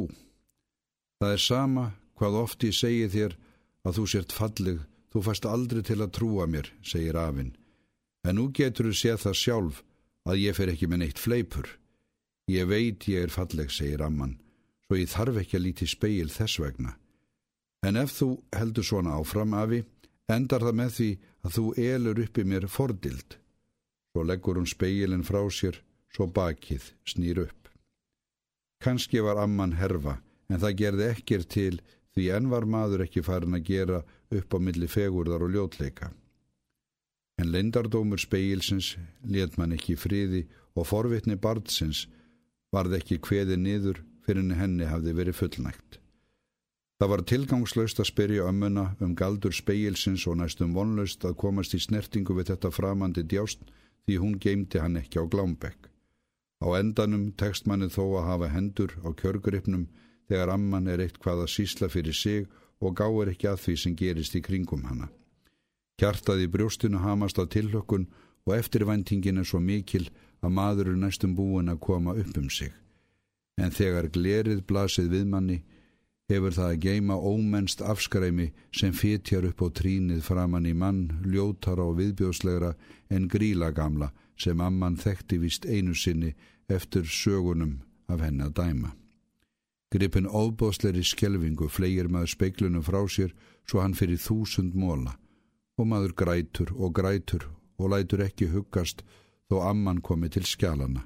Það 1.20 1.34
er 1.36 1.42
sama 1.42 1.84
hvað 2.18 2.40
oft 2.40 2.64
ég 2.66 2.76
segi 2.76 3.08
þér 3.12 3.36
að 3.84 3.98
þú 3.98 4.04
sért 4.10 4.34
falleg, 4.34 4.80
þú 5.12 5.22
fast 5.28 5.46
aldrei 5.48 5.82
til 5.84 6.00
að 6.00 6.14
trúa 6.16 6.46
mér, 6.50 6.70
segir 6.82 7.18
afinn. 7.20 7.52
En 8.24 8.38
nú 8.38 8.48
getur 8.56 8.88
þú 8.88 8.96
séð 8.96 9.20
það 9.26 9.40
sjálf 9.40 9.82
að 10.24 10.40
ég 10.40 10.56
fer 10.56 10.72
ekki 10.72 10.88
með 10.88 11.02
neitt 11.02 11.20
fleipur. 11.20 11.68
Ég 12.48 12.68
veit 12.68 13.08
ég 13.08 13.26
er 13.26 13.32
falleg, 13.32 13.70
segir 13.72 14.04
amman, 14.04 14.38
svo 14.86 14.98
ég 15.00 15.10
þarf 15.12 15.40
ekki 15.42 15.58
að 15.58 15.66
líti 15.66 15.88
speil 15.88 16.30
þess 16.32 16.60
vegna. 16.60 16.94
En 17.84 18.00
ef 18.00 18.14
þú 18.16 18.28
heldur 18.56 18.86
svona 18.86 19.18
áfram, 19.18 19.52
afi, 19.56 19.82
endar 20.32 20.64
það 20.64 20.78
með 20.80 20.92
því 20.98 21.08
að 21.44 21.56
þú 21.56 21.64
elur 21.84 22.22
uppi 22.24 22.44
mér 22.48 22.68
fordild. 22.70 23.36
Svo 24.12 24.24
leggur 24.24 24.60
hún 24.60 24.70
speilin 24.70 25.26
frá 25.26 25.42
sér, 25.50 25.80
svo 26.12 26.28
bakið 26.30 26.92
snýr 27.08 27.44
upp. 27.44 27.68
Kanski 28.84 29.20
var 29.24 29.40
amman 29.42 29.76
herfa, 29.80 30.20
en 30.48 30.60
það 30.60 30.78
gerði 30.80 31.08
ekkir 31.10 31.46
til 31.48 31.80
því 32.14 32.28
enn 32.36 32.50
var 32.52 32.66
maður 32.68 33.04
ekki 33.06 33.24
farin 33.26 33.56
að 33.58 33.66
gera 33.70 34.02
upp 34.30 34.54
á 34.54 34.58
milli 34.62 34.88
fegurðar 34.90 35.44
og 35.46 35.54
ljótleika. 35.54 36.12
En 37.40 37.50
leindardómur 37.50 38.22
speilsins 38.22 38.94
let 39.26 39.58
man 39.58 39.74
ekki 39.74 39.96
friði 39.98 40.44
og 40.78 40.86
forvitni 40.86 41.34
barnsins 41.34 42.04
varð 42.74 43.00
ekki 43.00 43.18
hveði 43.18 43.58
niður 43.58 44.00
fyrir 44.26 44.54
henni 44.58 44.86
hafði 44.86 45.14
verið 45.18 45.40
fullnægt. 45.40 46.03
Það 46.98 47.10
var 47.10 47.22
tilgangslaust 47.26 48.00
að 48.00 48.10
spyrja 48.10 48.44
ömmuna 48.50 48.84
um 49.02 49.14
galdur 49.18 49.54
speilsins 49.54 50.26
og 50.30 50.38
næstum 50.38 50.76
vonlaust 50.76 51.24
að 51.26 51.38
komast 51.42 51.74
í 51.74 51.80
snertingu 51.82 52.36
við 52.38 52.52
þetta 52.52 52.70
framandi 52.70 53.24
djást 53.26 53.64
því 54.06 54.18
hún 54.22 54.38
geymdi 54.38 54.78
hann 54.78 55.00
ekki 55.00 55.18
á 55.18 55.24
glámbekk. 55.26 55.90
Á 56.62 56.66
endanum 56.78 57.32
tekst 57.34 57.66
manni 57.66 57.90
þó 57.90 58.20
að 58.20 58.28
hafa 58.30 58.52
hendur 58.54 58.94
á 59.02 59.10
kjörgripnum 59.10 59.88
þegar 60.30 60.54
amman 60.54 60.86
er 60.88 61.02
eitt 61.02 61.18
hvað 61.18 61.44
að 61.44 61.52
sísla 61.56 61.90
fyrir 61.90 62.14
sig 62.14 62.46
og 62.80 62.94
gáir 63.00 63.32
ekki 63.32 63.50
að 63.50 63.60
því 63.64 63.76
sem 63.82 63.96
gerist 63.98 64.38
í 64.38 64.44
kringum 64.44 64.86
hana. 64.86 65.10
Kjartaði 65.98 66.46
brjóstinu 66.50 67.02
hamast 67.02 67.38
á 67.42 67.44
tillökkun 67.46 68.06
og 68.46 68.56
eftirvæntingin 68.56 69.42
er 69.42 69.48
svo 69.48 69.60
mikil 69.60 70.06
að 70.44 70.54
maður 70.56 70.92
er 70.92 70.98
næstum 71.00 71.34
búin 71.34 71.72
að 71.72 71.82
koma 71.82 72.14
upp 72.14 72.38
um 72.38 72.50
sig. 72.50 72.72
En 73.58 73.70
þegar 73.70 74.10
glerið 74.14 74.64
blasið 74.66 75.10
við 75.10 75.28
manni 75.30 75.62
hefur 76.32 76.54
það 76.56 76.70
að 76.70 76.82
geima 76.86 77.16
ómennst 77.20 77.82
afskræmi 77.84 78.50
sem 78.72 78.92
fétjar 78.96 79.44
upp 79.50 79.60
á 79.60 79.68
trínið 79.80 80.22
framann 80.24 80.66
í 80.66 80.72
mann, 80.72 81.20
ljótara 81.24 81.84
og 81.84 81.98
viðbjóðslegra 82.00 82.74
en 83.12 83.28
gríla 83.28 83.70
gamla 83.76 84.10
sem 84.40 84.60
amman 84.60 84.96
þekkti 84.96 85.38
vist 85.42 85.66
einu 85.66 85.94
sinni 85.94 86.32
eftir 86.68 87.04
sögunum 87.04 87.82
af 88.08 88.24
henni 88.24 88.46
að 88.46 88.56
dæma. 88.60 88.94
Gripin 89.92 90.26
óbóðsleiri 90.26 91.04
skjelvingu 91.06 91.68
flegir 91.70 92.08
maður 92.08 92.32
speiklunum 92.32 92.82
frá 92.82 93.04
sér 93.06 93.34
svo 93.68 93.82
hann 93.84 93.94
fyrir 93.94 94.18
þúsund 94.18 94.74
móla 94.74 95.18
og 95.78 95.86
maður 95.90 96.16
grætur 96.18 96.72
og 96.74 96.94
grætur 96.96 97.46
og 97.78 97.92
lætur 97.92 98.24
ekki 98.24 98.48
huggast 98.50 99.04
þó 99.50 99.60
amman 99.68 100.00
komi 100.00 100.30
til 100.32 100.46
skjálana 100.48 101.04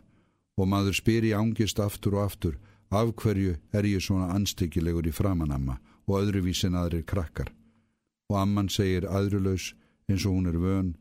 og 0.58 0.70
maður 0.70 0.96
spyr 0.96 1.26
í 1.26 1.34
ángist 1.37 1.82
aftur 1.82 2.16
og 2.18 2.30
aftur 2.30 2.56
Af 2.90 3.11
hverju 3.21 3.57
er 3.73 3.85
ég 3.85 4.00
svona 4.00 4.30
anstíkilegur 4.33 5.07
í 5.09 5.12
framanamma 5.12 5.76
og 6.09 6.23
öðruvísin 6.23 6.76
aðrir 6.78 7.04
krakkar? 7.04 7.52
Og 8.33 8.38
amman 8.40 8.71
segir 8.73 9.04
aðrulaus 9.04 9.75
eins 10.09 10.25
og 10.25 10.38
hún 10.38 10.49
er 10.49 10.57
vön, 10.57 10.95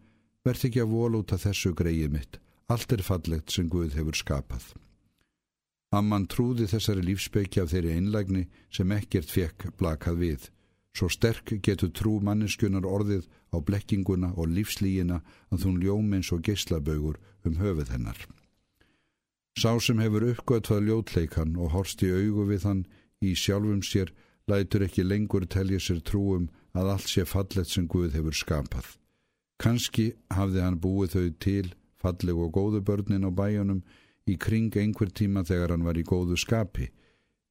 verð 0.44 0.68
ekki 0.68 0.84
að 0.84 0.92
vol 0.92 1.16
út 1.22 1.32
af 1.32 1.46
þessu 1.46 1.72
greið 1.76 2.12
mitt, 2.12 2.40
allt 2.68 2.92
er 2.92 3.04
fallegt 3.04 3.52
sem 3.52 3.70
Guð 3.72 3.96
hefur 3.96 4.16
skapað. 4.20 4.74
Amman 5.96 6.28
trúði 6.28 6.68
þessari 6.68 7.06
lífspeiki 7.08 7.62
af 7.64 7.72
þeirri 7.72 7.96
einlægni 7.96 8.44
sem 8.68 8.92
ekkert 8.92 9.32
fekk 9.32 9.70
blakað 9.80 10.20
við. 10.24 10.50
Svo 10.92 11.08
sterk 11.14 11.54
getur 11.64 11.94
trú 11.96 12.18
manneskunar 12.20 12.84
orðið 12.84 13.30
á 13.56 13.64
blekkinguna 13.64 14.34
og 14.36 14.52
lífslígina 14.52 15.22
að 15.54 15.70
hún 15.70 15.80
ljóm 15.80 16.12
eins 16.18 16.34
og 16.36 16.44
geyslabögur 16.44 17.22
um 17.48 17.56
höfuð 17.62 17.94
hennar. 17.96 18.20
Sá 19.58 19.72
sem 19.82 19.98
hefur 19.98 20.22
uppgötvað 20.28 20.84
ljótleikan 20.86 21.56
og 21.58 21.72
horst 21.74 22.04
í 22.06 22.12
augu 22.14 22.44
við 22.46 22.66
hann 22.68 22.82
í 23.26 23.32
sjálfum 23.34 23.80
sér 23.82 24.12
lætur 24.46 24.84
ekki 24.86 25.02
lengur 25.02 25.48
telja 25.50 25.80
sér 25.82 26.04
trúum 26.06 26.44
að 26.78 26.92
allt 26.94 27.10
sé 27.10 27.24
fallet 27.26 27.72
sem 27.72 27.88
Guð 27.90 28.14
hefur 28.14 28.38
skapað. 28.38 28.92
Kanski 29.58 30.12
hafði 30.30 30.62
hann 30.62 30.78
búið 30.84 31.16
þau 31.16 31.30
til 31.42 31.72
falleg 31.98 32.38
og 32.38 32.52
góðu 32.54 32.84
börnin 32.86 33.26
á 33.26 33.34
bæjunum 33.34 33.82
í 34.30 34.36
kring 34.38 34.78
einhver 34.78 35.10
tíma 35.10 35.42
þegar 35.48 35.74
hann 35.74 35.88
var 35.88 35.98
í 35.98 36.06
góðu 36.06 36.38
skapi, 36.38 36.92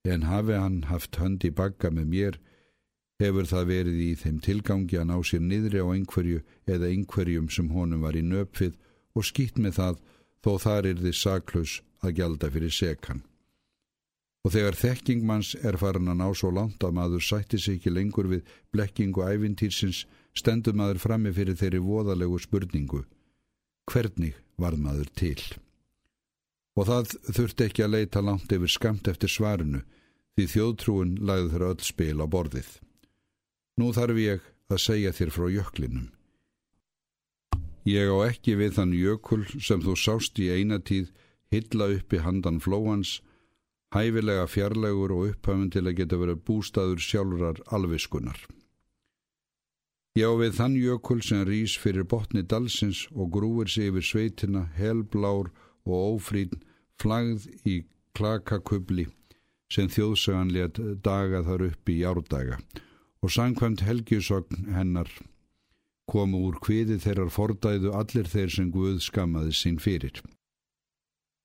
en 0.07 0.29
hafi 0.31 0.55
hann 0.55 0.85
haft 0.87 1.19
hönd 1.19 1.43
í 1.43 1.51
bagga 1.51 1.91
með 1.91 2.07
mér, 2.13 2.39
hefur 3.19 3.51
það 3.51 3.71
verið 3.73 3.99
í 4.05 4.13
þeim 4.21 4.39
tilgangi 4.47 5.01
að 5.01 5.09
ná 5.11 5.17
sér 5.27 5.43
niðri 5.43 5.83
á 5.83 5.91
einhverju 5.91 6.45
eða 6.71 6.93
einhverjum 6.93 7.51
sem 7.51 7.73
honum 7.75 8.07
var 8.07 8.15
í 8.15 8.23
nöpfið 8.23 8.79
og 9.19 9.27
skýtt 9.27 9.59
með 9.59 9.81
það 9.81 10.01
þó 10.47 10.53
þar 10.63 10.91
er 10.93 11.03
þið 11.03 11.19
saklaus 11.19 11.81
að 12.07 12.21
gjalda 12.21 12.51
fyrir 12.55 12.73
sekan. 12.73 13.23
Og 14.47 14.53
þegar 14.55 14.79
þekkingmanns 14.79 15.57
er 15.67 15.79
farin 15.81 16.13
að 16.13 16.21
ná 16.21 16.29
svo 16.39 16.53
langt 16.55 16.85
að 16.87 16.95
maður 16.95 17.25
sætti 17.27 17.59
sig 17.59 17.81
ekki 17.81 17.91
lengur 17.91 18.29
við 18.31 18.47
blekkingu 18.71 19.25
ævintýrsins, 19.27 20.05
stendur 20.39 20.77
maður 20.79 21.03
frammi 21.03 21.33
fyrir 21.35 21.59
þeirri 21.59 21.81
voðalegu 21.83 22.39
spurningu. 22.39 23.03
Hvernig 23.91 24.39
var 24.61 24.77
maður 24.79 25.11
til? 25.19 25.41
Og 26.77 26.87
það 26.87 27.17
þurfti 27.33 27.67
ekki 27.67 27.87
að 27.87 27.95
leita 27.97 28.23
langt 28.23 28.53
yfir 28.53 28.71
skamt 28.71 29.09
eftir 29.11 29.33
svarinu, 29.33 29.83
því 30.37 30.47
þjóðtrúin 30.53 31.15
lagði 31.27 31.53
þeirra 31.55 31.71
öll 31.73 31.87
spil 31.89 32.19
á 32.23 32.27
borðið. 32.31 32.69
Nú 33.81 33.91
þarf 33.97 34.21
ég 34.21 34.45
að 34.71 34.83
segja 34.83 35.15
þér 35.17 35.33
frá 35.35 35.47
jöklinum. 35.53 36.07
Ég 37.87 38.11
á 38.11 38.17
ekki 38.27 38.57
við 38.59 38.79
þann 38.79 38.95
jökul 38.99 39.45
sem 39.63 39.83
þú 39.83 39.95
sást 39.99 40.39
í 40.43 40.51
einatíð 40.51 41.13
hilla 41.53 41.88
uppi 41.97 42.21
handan 42.25 42.61
flóans 42.61 43.21
hæfilega 43.95 44.47
fjarlægur 44.50 45.15
og 45.15 45.29
upphafun 45.31 45.71
til 45.71 45.87
að 45.87 45.99
geta 46.00 46.21
verið 46.21 46.43
bústaður 46.49 47.03
sjálfurar 47.03 47.61
alviskunar. 47.73 48.38
Já 50.17 50.31
við 50.41 50.57
þann 50.57 50.79
jökul 50.81 51.21
sem 51.23 51.45
rýs 51.45 51.76
fyrir 51.76 52.07
botni 52.09 52.43
dalsins 52.43 53.05
og 53.12 53.35
grúir 53.37 53.69
sig 53.69 53.91
yfir 53.91 54.07
sveitina, 54.11 54.65
helblár 54.79 55.53
og 55.85 55.97
ófrín, 56.17 56.57
flagð 56.97 57.47
í 57.69 57.85
klakakubli 58.17 59.07
sem 59.73 59.91
þjóðsagan 59.93 60.53
let 60.55 60.81
daga 61.05 61.43
þar 61.45 61.67
upp 61.69 61.91
í 61.93 62.00
járdaga 62.00 62.59
og 63.21 63.33
sangkvæmt 63.35 63.83
helgjusogn 63.85 64.71
hennar 64.73 65.11
komu 66.09 66.45
úr 66.49 66.59
kviði 66.62 66.97
þeirrar 67.03 67.33
fordæðu 67.35 67.93
allir 67.99 68.29
þeir 68.31 68.53
sem 68.57 68.71
Guð 68.73 69.00
skamaði 69.05 69.55
sín 69.59 69.79
fyrir. 69.83 70.23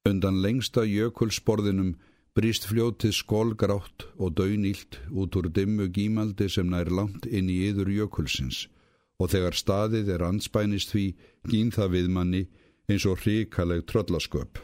Undan 0.10 0.40
lengsta 0.42 0.82
jökulsporðinum 0.82 1.92
brýst 2.34 2.64
fljótið 2.66 3.12
skólgrátt 3.14 4.08
og 4.18 4.32
döynýlt 4.40 4.98
út 5.14 5.36
úr 5.38 5.50
dimmu 5.54 5.92
gímaldi 5.94 6.48
sem 6.50 6.72
nær 6.74 6.90
langt 6.90 7.28
inn 7.30 7.52
í 7.54 7.60
yður 7.68 7.92
jökulsins 7.94 8.64
og 9.22 9.30
þegar 9.30 9.60
staðið 9.60 10.10
er 10.16 10.24
anspænist 10.26 10.96
því 10.96 11.06
gín 11.52 11.70
það 11.76 11.94
við 11.94 12.10
manni 12.16 12.42
eins 12.90 13.06
og 13.06 13.22
hrikaleg 13.22 13.86
tröllasköp. 13.86 14.58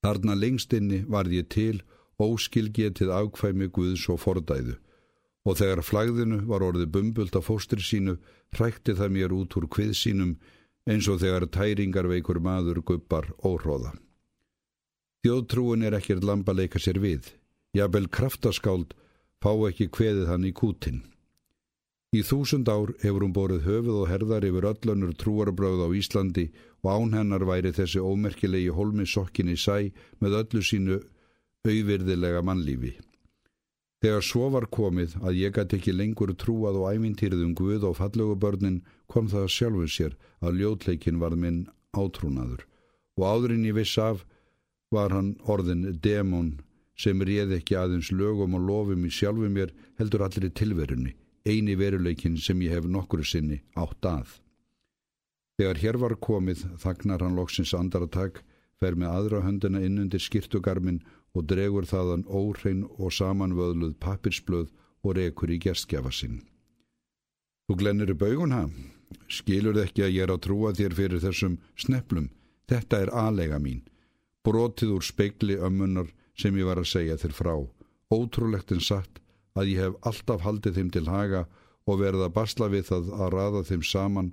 Þarna 0.00 0.38
lengst 0.40 0.72
inni 0.72 1.02
varð 1.04 1.36
ég 1.36 1.52
til 1.52 1.82
óskilgetið 2.16 3.12
ákvæmi 3.12 3.68
Guðs 3.68 4.08
og 4.08 4.22
fordæðu 4.24 4.78
og 5.44 5.60
þegar 5.60 5.84
flagðinu 5.84 6.40
var 6.48 6.64
orðið 6.64 6.88
bumbult 6.96 7.36
af 7.36 7.50
fóstri 7.52 7.84
sínu 7.84 8.16
hrækti 8.56 8.96
það 8.96 9.16
mér 9.18 9.36
út 9.36 9.60
úr 9.60 9.68
hvið 9.68 9.92
sínum 9.92 10.38
eins 10.90 11.08
og 11.08 11.22
þegar 11.22 11.48
tæringar 11.52 12.08
veikur 12.10 12.40
maður 12.44 12.82
guppar 12.84 13.30
óhróða. 13.40 13.94
Þjóðtrúin 15.24 15.86
er 15.86 15.96
ekkert 15.96 16.24
lamba 16.24 16.52
leika 16.52 16.80
sér 16.82 17.00
við. 17.00 17.32
Jafnvel 17.74 18.10
kraftaskáld 18.12 18.92
fá 19.40 19.52
ekki 19.68 19.88
kveðið 19.88 20.28
hann 20.28 20.44
í 20.44 20.52
kútin. 20.52 21.00
Í 22.14 22.20
þúsund 22.22 22.68
ár 22.70 22.92
hefur 23.02 23.24
hún 23.24 23.32
borið 23.34 23.64
höfuð 23.66 23.96
og 24.02 24.10
herðar 24.10 24.44
yfir 24.46 24.68
öllunur 24.70 25.14
trúarbröð 25.18 25.80
á 25.82 25.88
Íslandi 25.98 26.44
og 26.84 26.90
án 26.92 27.16
hennar 27.16 27.42
væri 27.48 27.72
þessi 27.74 27.98
ómerkilegi 28.04 28.70
holmi 28.76 29.06
sokkinni 29.08 29.56
sæ 29.58 29.90
með 30.22 30.38
öllu 30.42 30.62
sínu 30.62 31.00
auðvirðilega 31.64 32.44
mannlífi. 32.44 32.92
Þegar 34.04 34.22
svo 34.28 34.50
var 34.52 34.68
komið 34.68 35.16
að 35.24 35.40
ég 35.40 35.56
gæti 35.56 35.80
ekki 35.80 35.96
lengur 35.96 36.34
trúað 36.36 36.76
og 36.82 36.92
ævintýrðum 36.92 37.56
Guð 37.56 37.88
og 37.88 37.96
fallögubörnin 37.98 38.82
kom 39.10 39.28
það 39.32 39.50
sjálfur 39.56 39.90
sér 39.90 40.14
að 40.44 40.60
ljótleikin 40.60 41.20
var 41.22 41.36
minn 41.36 41.66
átrúnaður 41.94 42.64
og 43.18 43.26
áðurinn 43.30 43.66
ég 43.68 43.76
viss 43.78 43.98
af 43.98 44.24
var 44.94 45.14
hann 45.14 45.34
orðin 45.50 45.86
demon 46.02 46.54
sem 46.98 47.22
réð 47.26 47.56
ekki 47.58 47.76
aðeins 47.78 48.12
lögum 48.14 48.54
og 48.58 48.66
lofum 48.68 49.06
í 49.06 49.10
sjálfu 49.10 49.50
mér 49.50 49.74
heldur 49.98 50.24
allir 50.26 50.48
í 50.48 50.54
tilverunni, 50.54 51.12
eini 51.46 51.74
veruleikin 51.78 52.38
sem 52.38 52.60
ég 52.62 52.76
hef 52.76 52.86
nokkru 52.86 53.26
sinni 53.26 53.60
átt 53.74 54.06
að. 54.06 54.38
Þegar 55.58 55.80
hér 55.82 55.98
var 56.02 56.16
komið 56.18 56.64
þagnar 56.82 57.22
hann 57.22 57.36
loksins 57.38 57.74
andaratak, 57.78 58.42
fer 58.78 58.96
með 58.98 59.10
aðra 59.10 59.42
höndina 59.44 59.82
inn 59.82 60.00
undir 60.02 60.22
skirtugarmin 60.22 61.02
og 61.34 61.46
dregur 61.50 61.86
þaðan 61.86 62.26
óhrein 62.26 62.84
og 62.98 63.14
samanvöðluð 63.14 63.94
pappirsblöð 64.02 64.70
og 65.04 65.16
rekur 65.18 65.50
í 65.50 65.60
gerstgjafa 65.62 66.10
sinn. 66.14 66.42
Þú 67.66 67.78
glennir 67.80 68.12
í 68.12 68.18
baugun 68.18 68.54
hann, 68.54 68.74
skilur 69.28 69.80
ekki 69.82 70.06
að 70.06 70.14
ég 70.16 70.26
er 70.26 70.34
að 70.34 70.44
trúa 70.48 70.74
þér 70.76 70.94
fyrir 70.98 71.24
þessum 71.24 71.58
sneplum, 71.80 72.30
þetta 72.70 73.02
er 73.04 73.12
aðlega 73.24 73.58
mín 73.62 73.82
brotið 74.44 74.94
úr 74.98 75.04
speikli 75.04 75.56
ömmunar 75.56 76.10
sem 76.38 76.56
ég 76.58 76.68
var 76.68 76.80
að 76.80 76.90
segja 76.92 77.18
þér 77.20 77.36
frá. 77.36 77.54
Ótrúlegt 78.12 78.72
en 78.74 78.82
satt 78.84 79.20
að 79.56 79.70
ég 79.72 79.84
hef 79.84 80.08
alltaf 80.08 80.44
haldið 80.44 80.78
þeim 80.78 80.90
til 80.94 81.06
haga 81.08 81.44
og 81.88 82.00
verið 82.00 82.26
að 82.26 82.34
basla 82.36 82.68
við 82.72 82.88
það 82.90 83.12
að 83.16 83.30
raða 83.34 83.62
þeim 83.70 83.84
saman 83.88 84.32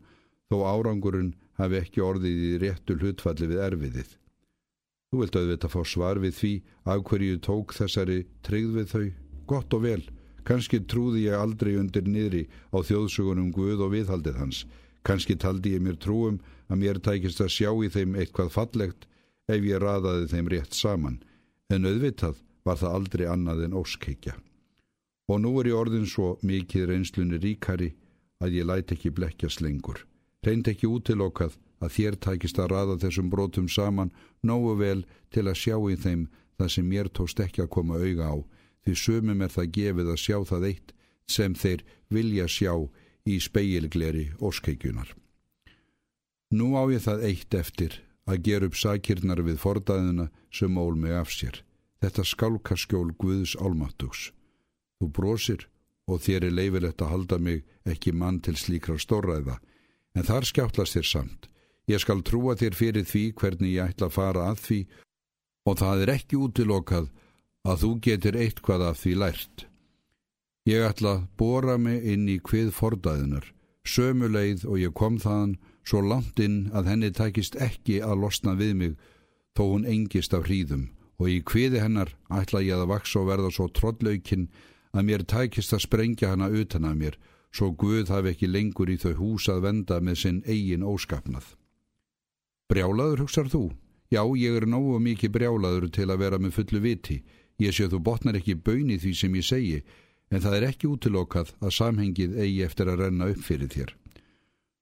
þó 0.51 0.57
árangurinn 0.67 1.35
hafi 1.59 1.79
ekki 1.79 2.03
orðið 2.03 2.43
í 2.47 2.51
réttu 2.63 2.97
hlutfalli 2.99 3.47
við 3.51 3.63
erfiðið. 3.67 4.09
Þú 5.11 5.21
vilt 5.21 5.37
auðvitað 5.37 5.73
fá 5.75 5.81
svar 5.87 6.19
við 6.23 6.35
því 6.39 6.53
af 6.91 7.03
hverju 7.07 7.39
tók 7.47 7.75
þessari 7.75 8.19
tryggð 8.47 8.77
við 8.79 8.91
þau. 8.91 9.07
Gott 9.51 9.73
og 9.75 9.83
vel, 9.83 10.03
kannski 10.47 10.81
trúði 10.85 11.25
ég 11.27 11.37
aldrei 11.37 11.75
undir 11.79 12.07
niðri 12.07 12.45
á 12.73 12.77
þjóðsugunum 12.81 13.51
Guð 13.55 13.85
og 13.85 13.93
viðhaldið 13.95 14.39
hans. 14.41 14.65
Kannski 15.05 15.35
taldi 15.35 15.75
ég 15.75 15.83
mér 15.83 15.97
trúum 15.97 16.39
að 16.69 16.81
mér 16.83 16.99
tækist 17.01 17.41
að 17.41 17.53
sjá 17.55 17.71
í 17.71 17.89
þeim 17.89 18.15
eitthvað 18.19 18.53
fallegt 18.53 19.07
ef 19.49 19.65
ég 19.65 19.81
raðaði 19.81 20.29
þeim 20.31 20.51
rétt 20.53 20.77
saman, 20.77 21.17
en 21.73 21.87
auðvitað 21.87 22.37
var 22.63 22.77
það 22.77 22.95
aldrei 22.97 23.25
annað 23.27 23.65
en 23.65 23.77
óskheikja. 23.81 24.35
Og 25.31 25.41
nú 25.41 25.55
er 25.61 25.71
ég 25.71 25.79
orðin 25.79 26.07
svo 26.09 26.35
mikið 26.45 26.87
reynslunni 26.91 27.39
ríkari 27.41 27.91
að 28.41 28.57
ég 28.59 28.67
læt 28.67 28.93
ekki 28.93 29.13
blekkjast 29.15 29.61
lengur. 29.61 30.05
Reynd 30.45 30.67
ekki 30.67 30.89
útilokað 30.89 31.57
að 31.81 31.93
þér 31.95 32.17
tækist 32.25 32.59
að 32.61 32.71
raða 32.73 32.97
þessum 33.01 33.29
brotum 33.33 33.67
saman 33.69 34.13
nógu 34.45 34.75
vel 34.79 35.03
til 35.33 35.47
að 35.47 35.59
sjá 35.61 35.77
í 35.89 35.97
þeim 35.97 36.27
það 36.57 36.73
sem 36.75 36.87
mér 36.87 37.09
tóst 37.09 37.41
ekki 37.41 37.63
að 37.63 37.73
koma 37.75 37.99
auga 38.01 38.33
á, 38.33 38.35
því 38.85 38.95
sömum 38.97 39.41
er 39.45 39.53
það 39.53 39.73
gefið 39.77 40.11
að 40.13 40.21
sjá 40.25 40.37
það 40.49 40.67
eitt 40.71 40.93
sem 41.29 41.55
þeir 41.55 41.83
vilja 42.11 42.47
sjá 42.49 42.73
í 43.29 43.39
speilgleri 43.39 44.29
óskeikjunar. 44.41 45.11
Nú 46.51 46.73
á 46.75 46.83
ég 46.91 47.03
það 47.05 47.25
eitt 47.29 47.55
eftir 47.55 47.99
að 48.27 48.43
gera 48.47 48.67
upp 48.67 48.77
sakirnar 48.77 49.41
við 49.45 49.59
fordaðina 49.61 50.29
sem 50.51 50.77
ól 50.77 50.95
mig 50.95 51.13
af 51.15 51.31
sér. 51.31 51.61
Þetta 52.01 52.25
skálkaskjól 52.25 53.11
Guðs 53.21 53.55
álmattugs. 53.61 54.31
Þú 54.99 55.07
brosir 55.15 55.67
og 56.09 56.21
þér 56.25 56.49
er 56.49 56.57
leifilegt 56.57 57.01
að 57.01 57.13
halda 57.13 57.37
mig 57.39 57.63
ekki 57.87 58.11
mann 58.11 58.41
til 58.43 58.57
slíkra 58.57 58.97
stórræða, 58.99 59.59
en 60.17 60.27
þar 60.27 60.47
skjáttlast 60.49 60.97
þér 60.97 61.07
samt. 61.07 61.47
Ég 61.87 62.01
skal 62.01 62.23
trúa 62.25 62.57
þér 62.57 62.75
fyrir 62.77 63.05
því 63.07 63.23
hvernig 63.37 63.75
ég 63.77 63.93
ætla 63.93 64.09
að 64.09 64.17
fara 64.17 64.49
að 64.49 64.63
því 64.65 64.79
og 65.69 65.77
það 65.77 66.03
er 66.03 66.13
ekki 66.15 66.39
útilokað 66.41 67.09
að 67.67 67.83
þú 67.83 67.91
getur 68.07 68.37
eitthvað 68.37 68.85
af 68.89 69.01
því 69.01 69.13
lært. 69.21 69.65
Ég 70.69 70.85
ætla 70.85 71.15
að 71.15 71.27
bóra 71.41 71.77
mig 71.81 72.05
inn 72.05 72.27
í 72.29 72.37
hvið 72.37 72.71
fordaðinar, 72.77 73.45
sömu 73.83 74.29
leið 74.29 74.65
og 74.69 74.79
ég 74.81 74.93
kom 74.93 75.17
þaðan 75.21 75.57
svo 75.83 76.01
langt 76.05 76.39
inn 76.39 76.69
að 76.77 76.91
henni 76.91 77.11
tækist 77.11 77.57
ekki 77.57 78.01
að 78.05 78.21
losna 78.25 78.53
við 78.57 78.73
mig 78.77 78.97
þó 79.57 79.63
hún 79.73 79.87
engist 79.89 80.35
af 80.37 80.45
hríðum 80.45 80.89
og 81.21 81.29
í 81.29 81.41
kviði 81.45 81.81
hennar 81.81 82.13
ætla 82.33 82.61
ég 82.65 82.77
að 82.77 82.91
vaksa 82.93 83.21
og 83.21 83.29
verða 83.29 83.51
svo 83.53 83.67
trodlaukinn 83.73 84.49
að 84.93 85.07
mér 85.07 85.25
tækist 85.25 85.73
að 85.73 85.85
sprengja 85.85 86.33
hana 86.33 86.49
utan 86.49 86.85
að 86.85 86.99
mér 87.01 87.17
svo 87.51 87.71
Guð 87.75 88.09
hafi 88.13 88.31
ekki 88.31 88.47
lengur 88.47 88.89
í 88.89 88.97
þau 89.01 89.13
hús 89.19 89.49
að 89.51 89.65
venda 89.65 89.99
með 89.99 90.21
sinn 90.23 90.39
eigin 90.47 90.85
óskapnað. 90.87 91.55
Brjálaður 92.71 93.25
hugsar 93.25 93.49
þú? 93.51 93.65
Já, 94.11 94.23
ég 94.39 94.55
er 94.59 94.67
nógu 94.67 94.99
mikið 95.03 95.33
brjálaður 95.35 95.89
til 95.91 96.07
að 96.11 96.21
vera 96.23 96.39
með 96.39 96.55
fullu 96.55 96.81
viti. 96.83 97.21
Ég 97.61 97.75
sé 97.77 97.85
þú 97.91 97.99
botnar 98.01 98.39
ekki 98.39 98.57
böni 98.57 98.97
því 98.97 99.11
sem 99.17 99.35
ég 99.37 99.45
segi, 99.45 99.79
en 100.31 100.41
það 100.41 100.57
er 100.57 100.67
ekki 100.71 100.89
útilokað 100.89 101.51
að 101.61 101.75
samhengið 101.77 102.37
eigi 102.41 102.61
eftir 102.65 102.89
að 102.89 103.03
renna 103.03 103.27
upp 103.29 103.43
fyrir 103.45 103.69
þér. 103.69 103.91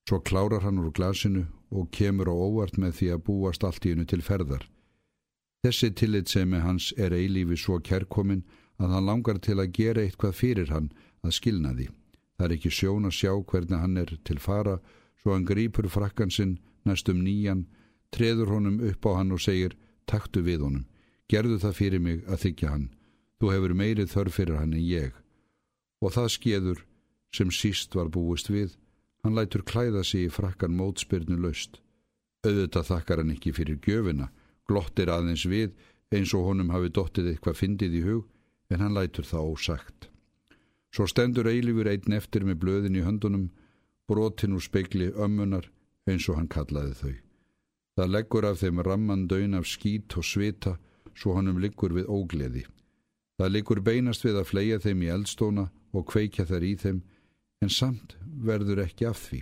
Svo 0.08 0.20
klárar 0.26 0.64
hann 0.64 0.80
úr 0.80 0.94
glasinu 0.96 1.46
og 1.70 1.90
kemur 1.92 2.32
á 2.32 2.36
óvart 2.36 2.80
með 2.82 2.96
því 3.00 3.10
að 3.14 3.24
búast 3.28 3.66
allt 3.68 3.86
í 3.86 3.94
hennu 3.94 4.08
til 4.08 4.22
ferðar. 4.26 4.64
Þessi 5.66 5.92
tillitsemi 5.92 6.62
hans 6.64 6.94
er 6.98 7.12
eilífi 7.12 7.58
svo 7.60 7.82
kærkomin 7.84 8.46
að 8.80 8.96
hann 8.96 9.10
langar 9.10 9.42
til 9.44 9.60
að 9.60 9.74
gera 9.76 10.06
eitthvað 10.06 10.38
fyrir 10.40 10.72
hann 10.72 10.88
að 11.26 11.36
skilna 11.36 11.74
því. 11.76 11.90
Það 12.40 12.46
er 12.48 12.56
ekki 12.56 12.72
sjón 12.72 13.10
að 13.10 13.18
sjá 13.20 13.34
hvernig 13.52 13.84
hann 13.84 14.00
er 14.00 14.16
til 14.24 14.40
fara 14.40 14.78
svo 15.20 15.36
hann 15.36 15.46
grýpur 15.46 15.90
frakkansinn 15.92 16.58
næstum 16.88 17.20
nýjan, 17.26 17.66
treður 18.16 18.56
honum 18.56 18.80
upp 18.88 19.06
á 19.06 19.12
hann 19.20 19.36
og 19.36 19.44
segir 19.44 19.76
taktu 20.08 20.42
við 20.46 20.64
honum, 20.64 20.86
gerðu 21.30 21.60
það 21.62 21.78
fyrir 21.78 22.04
mig 22.04 22.24
að 22.28 22.44
þykja 22.46 22.72
hann, 22.74 22.88
þú 23.40 23.52
hefur 23.54 23.76
meirið 23.82 24.14
þörf 24.14 24.40
fyrir 24.40 24.60
hann 24.60 24.74
en 24.74 24.84
ég. 24.84 25.14
Og 26.02 26.16
það 26.16 26.34
skeður 26.36 26.84
sem 27.36 27.52
síst 27.54 27.96
var 27.96 28.10
búist 28.10 28.50
við, 28.50 28.74
hann 29.24 29.38
lætur 29.38 29.64
klæða 29.68 30.04
sig 30.04 30.28
í 30.28 30.34
frakkan 30.34 30.76
mótspyrnu 30.76 31.38
löst. 31.44 31.80
Auðvitað 32.46 32.90
þakkar 32.90 33.22
hann 33.22 33.34
ekki 33.36 33.54
fyrir 33.54 33.80
gjöfina, 33.84 34.30
glottir 34.68 35.12
aðeins 35.12 35.46
við 35.50 35.74
eins 36.16 36.34
og 36.34 36.48
honum 36.50 36.72
hafi 36.74 36.90
dottið 36.90 37.34
eitthvað 37.34 37.60
fyndið 37.60 37.98
í 38.00 38.06
hug, 38.08 38.28
en 38.74 38.82
hann 38.82 38.96
lætur 38.96 39.28
það 39.28 39.52
ósagt. 39.54 40.10
Svo 40.90 41.06
stendur 41.06 41.50
eilifur 41.50 41.90
einn 41.92 42.16
eftir 42.18 42.46
með 42.48 42.62
blöðin 42.64 42.98
í 42.98 43.06
höndunum, 43.06 43.50
brotin 44.10 44.56
úr 44.58 44.64
speikli 44.66 45.12
ömmunar 45.14 45.70
eins 46.10 46.26
og 46.32 46.40
hann 46.40 46.50
kallaði 46.50 46.96
þau. 46.98 47.16
Það 48.00 48.14
leggur 48.16 48.48
af 48.48 48.62
þeim 48.64 48.82
ramman 48.86 49.28
döin 49.30 49.58
af 49.58 49.68
skít 49.70 50.16
og 50.18 50.26
svita 50.26 50.78
svo 51.20 51.36
hannum 51.36 51.60
liggur 51.60 51.94
við 51.96 52.08
ógleði. 52.08 52.66
Það 53.40 53.54
liggur 53.54 53.82
beinast 53.84 54.26
við 54.26 54.40
að 54.40 54.50
fleia 54.50 54.80
þeim 54.84 55.04
í 55.04 55.14
eldstóna 55.14 55.70
og 55.96 56.08
kveikja 56.12 56.46
þær 56.48 56.66
í 56.68 56.74
þeim 56.80 57.00
en 57.64 57.72
samt 57.72 58.16
verður 58.50 58.84
ekki 58.86 59.08
af 59.10 59.20
því. 59.28 59.42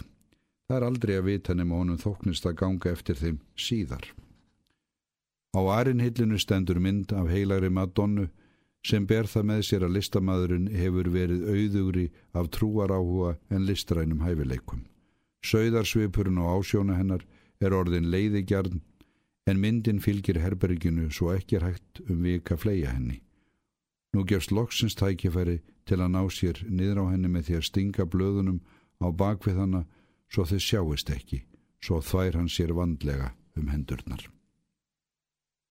Það 0.67 0.77
er 0.77 0.85
aldrei 0.87 1.13
að 1.17 1.27
vita 1.29 1.53
nema 1.55 1.77
honum 1.79 2.01
þóknist 2.01 2.45
að 2.49 2.57
ganga 2.61 2.91
eftir 2.91 3.17
þeim 3.17 3.37
síðar. 3.55 4.09
Á 5.57 5.61
arinhillinu 5.79 6.37
stendur 6.41 6.81
mynd 6.83 7.13
af 7.15 7.29
heilagri 7.31 7.69
Madonnu 7.73 8.27
sem 8.85 9.05
ber 9.07 9.29
það 9.31 9.47
með 9.49 9.61
sér 9.67 9.85
að 9.87 9.95
listamæðurinn 9.97 10.67
hefur 10.75 11.09
verið 11.13 11.47
auðugri 11.47 12.05
af 12.37 12.51
trúaráhuga 12.53 13.33
en 13.49 13.65
listrænum 13.65 14.21
hæfileikum. 14.25 14.83
Sauðarsvipurinn 15.47 16.41
og 16.43 16.59
ásjóna 16.59 16.97
hennar 16.99 17.23
er 17.63 17.73
orðin 17.73 18.11
leiðigjarn 18.11 18.81
en 19.47 19.61
myndin 19.63 20.01
fylgir 20.03 20.41
herberginu 20.43 21.09
svo 21.11 21.31
ekki 21.33 21.57
er 21.57 21.67
hægt 21.69 22.01
um 22.09 22.23
vika 22.23 22.57
fleia 22.59 22.91
henni. 22.91 23.21
Nú 24.13 24.25
gefst 24.27 24.51
loksins 24.51 24.95
tækifæri 24.99 25.59
til 25.87 26.01
að 26.03 26.13
ná 26.15 26.23
sér 26.31 26.63
niður 26.67 27.03
á 27.07 27.11
henni 27.11 27.31
með 27.31 27.49
því 27.49 27.59
að 27.59 27.67
stinga 27.69 28.07
blöðunum 28.11 28.59
á 28.99 29.07
bakvið 29.11 29.61
hana 29.63 29.83
svo 30.27 30.43
þau 30.47 30.59
sjáist 30.59 31.11
ekki, 31.13 31.43
svo 31.79 32.01
þvær 32.03 32.41
hann 32.41 32.51
sér 32.51 32.75
vandlega 32.75 33.31
um 33.55 33.71
hendurnar. 33.71 34.27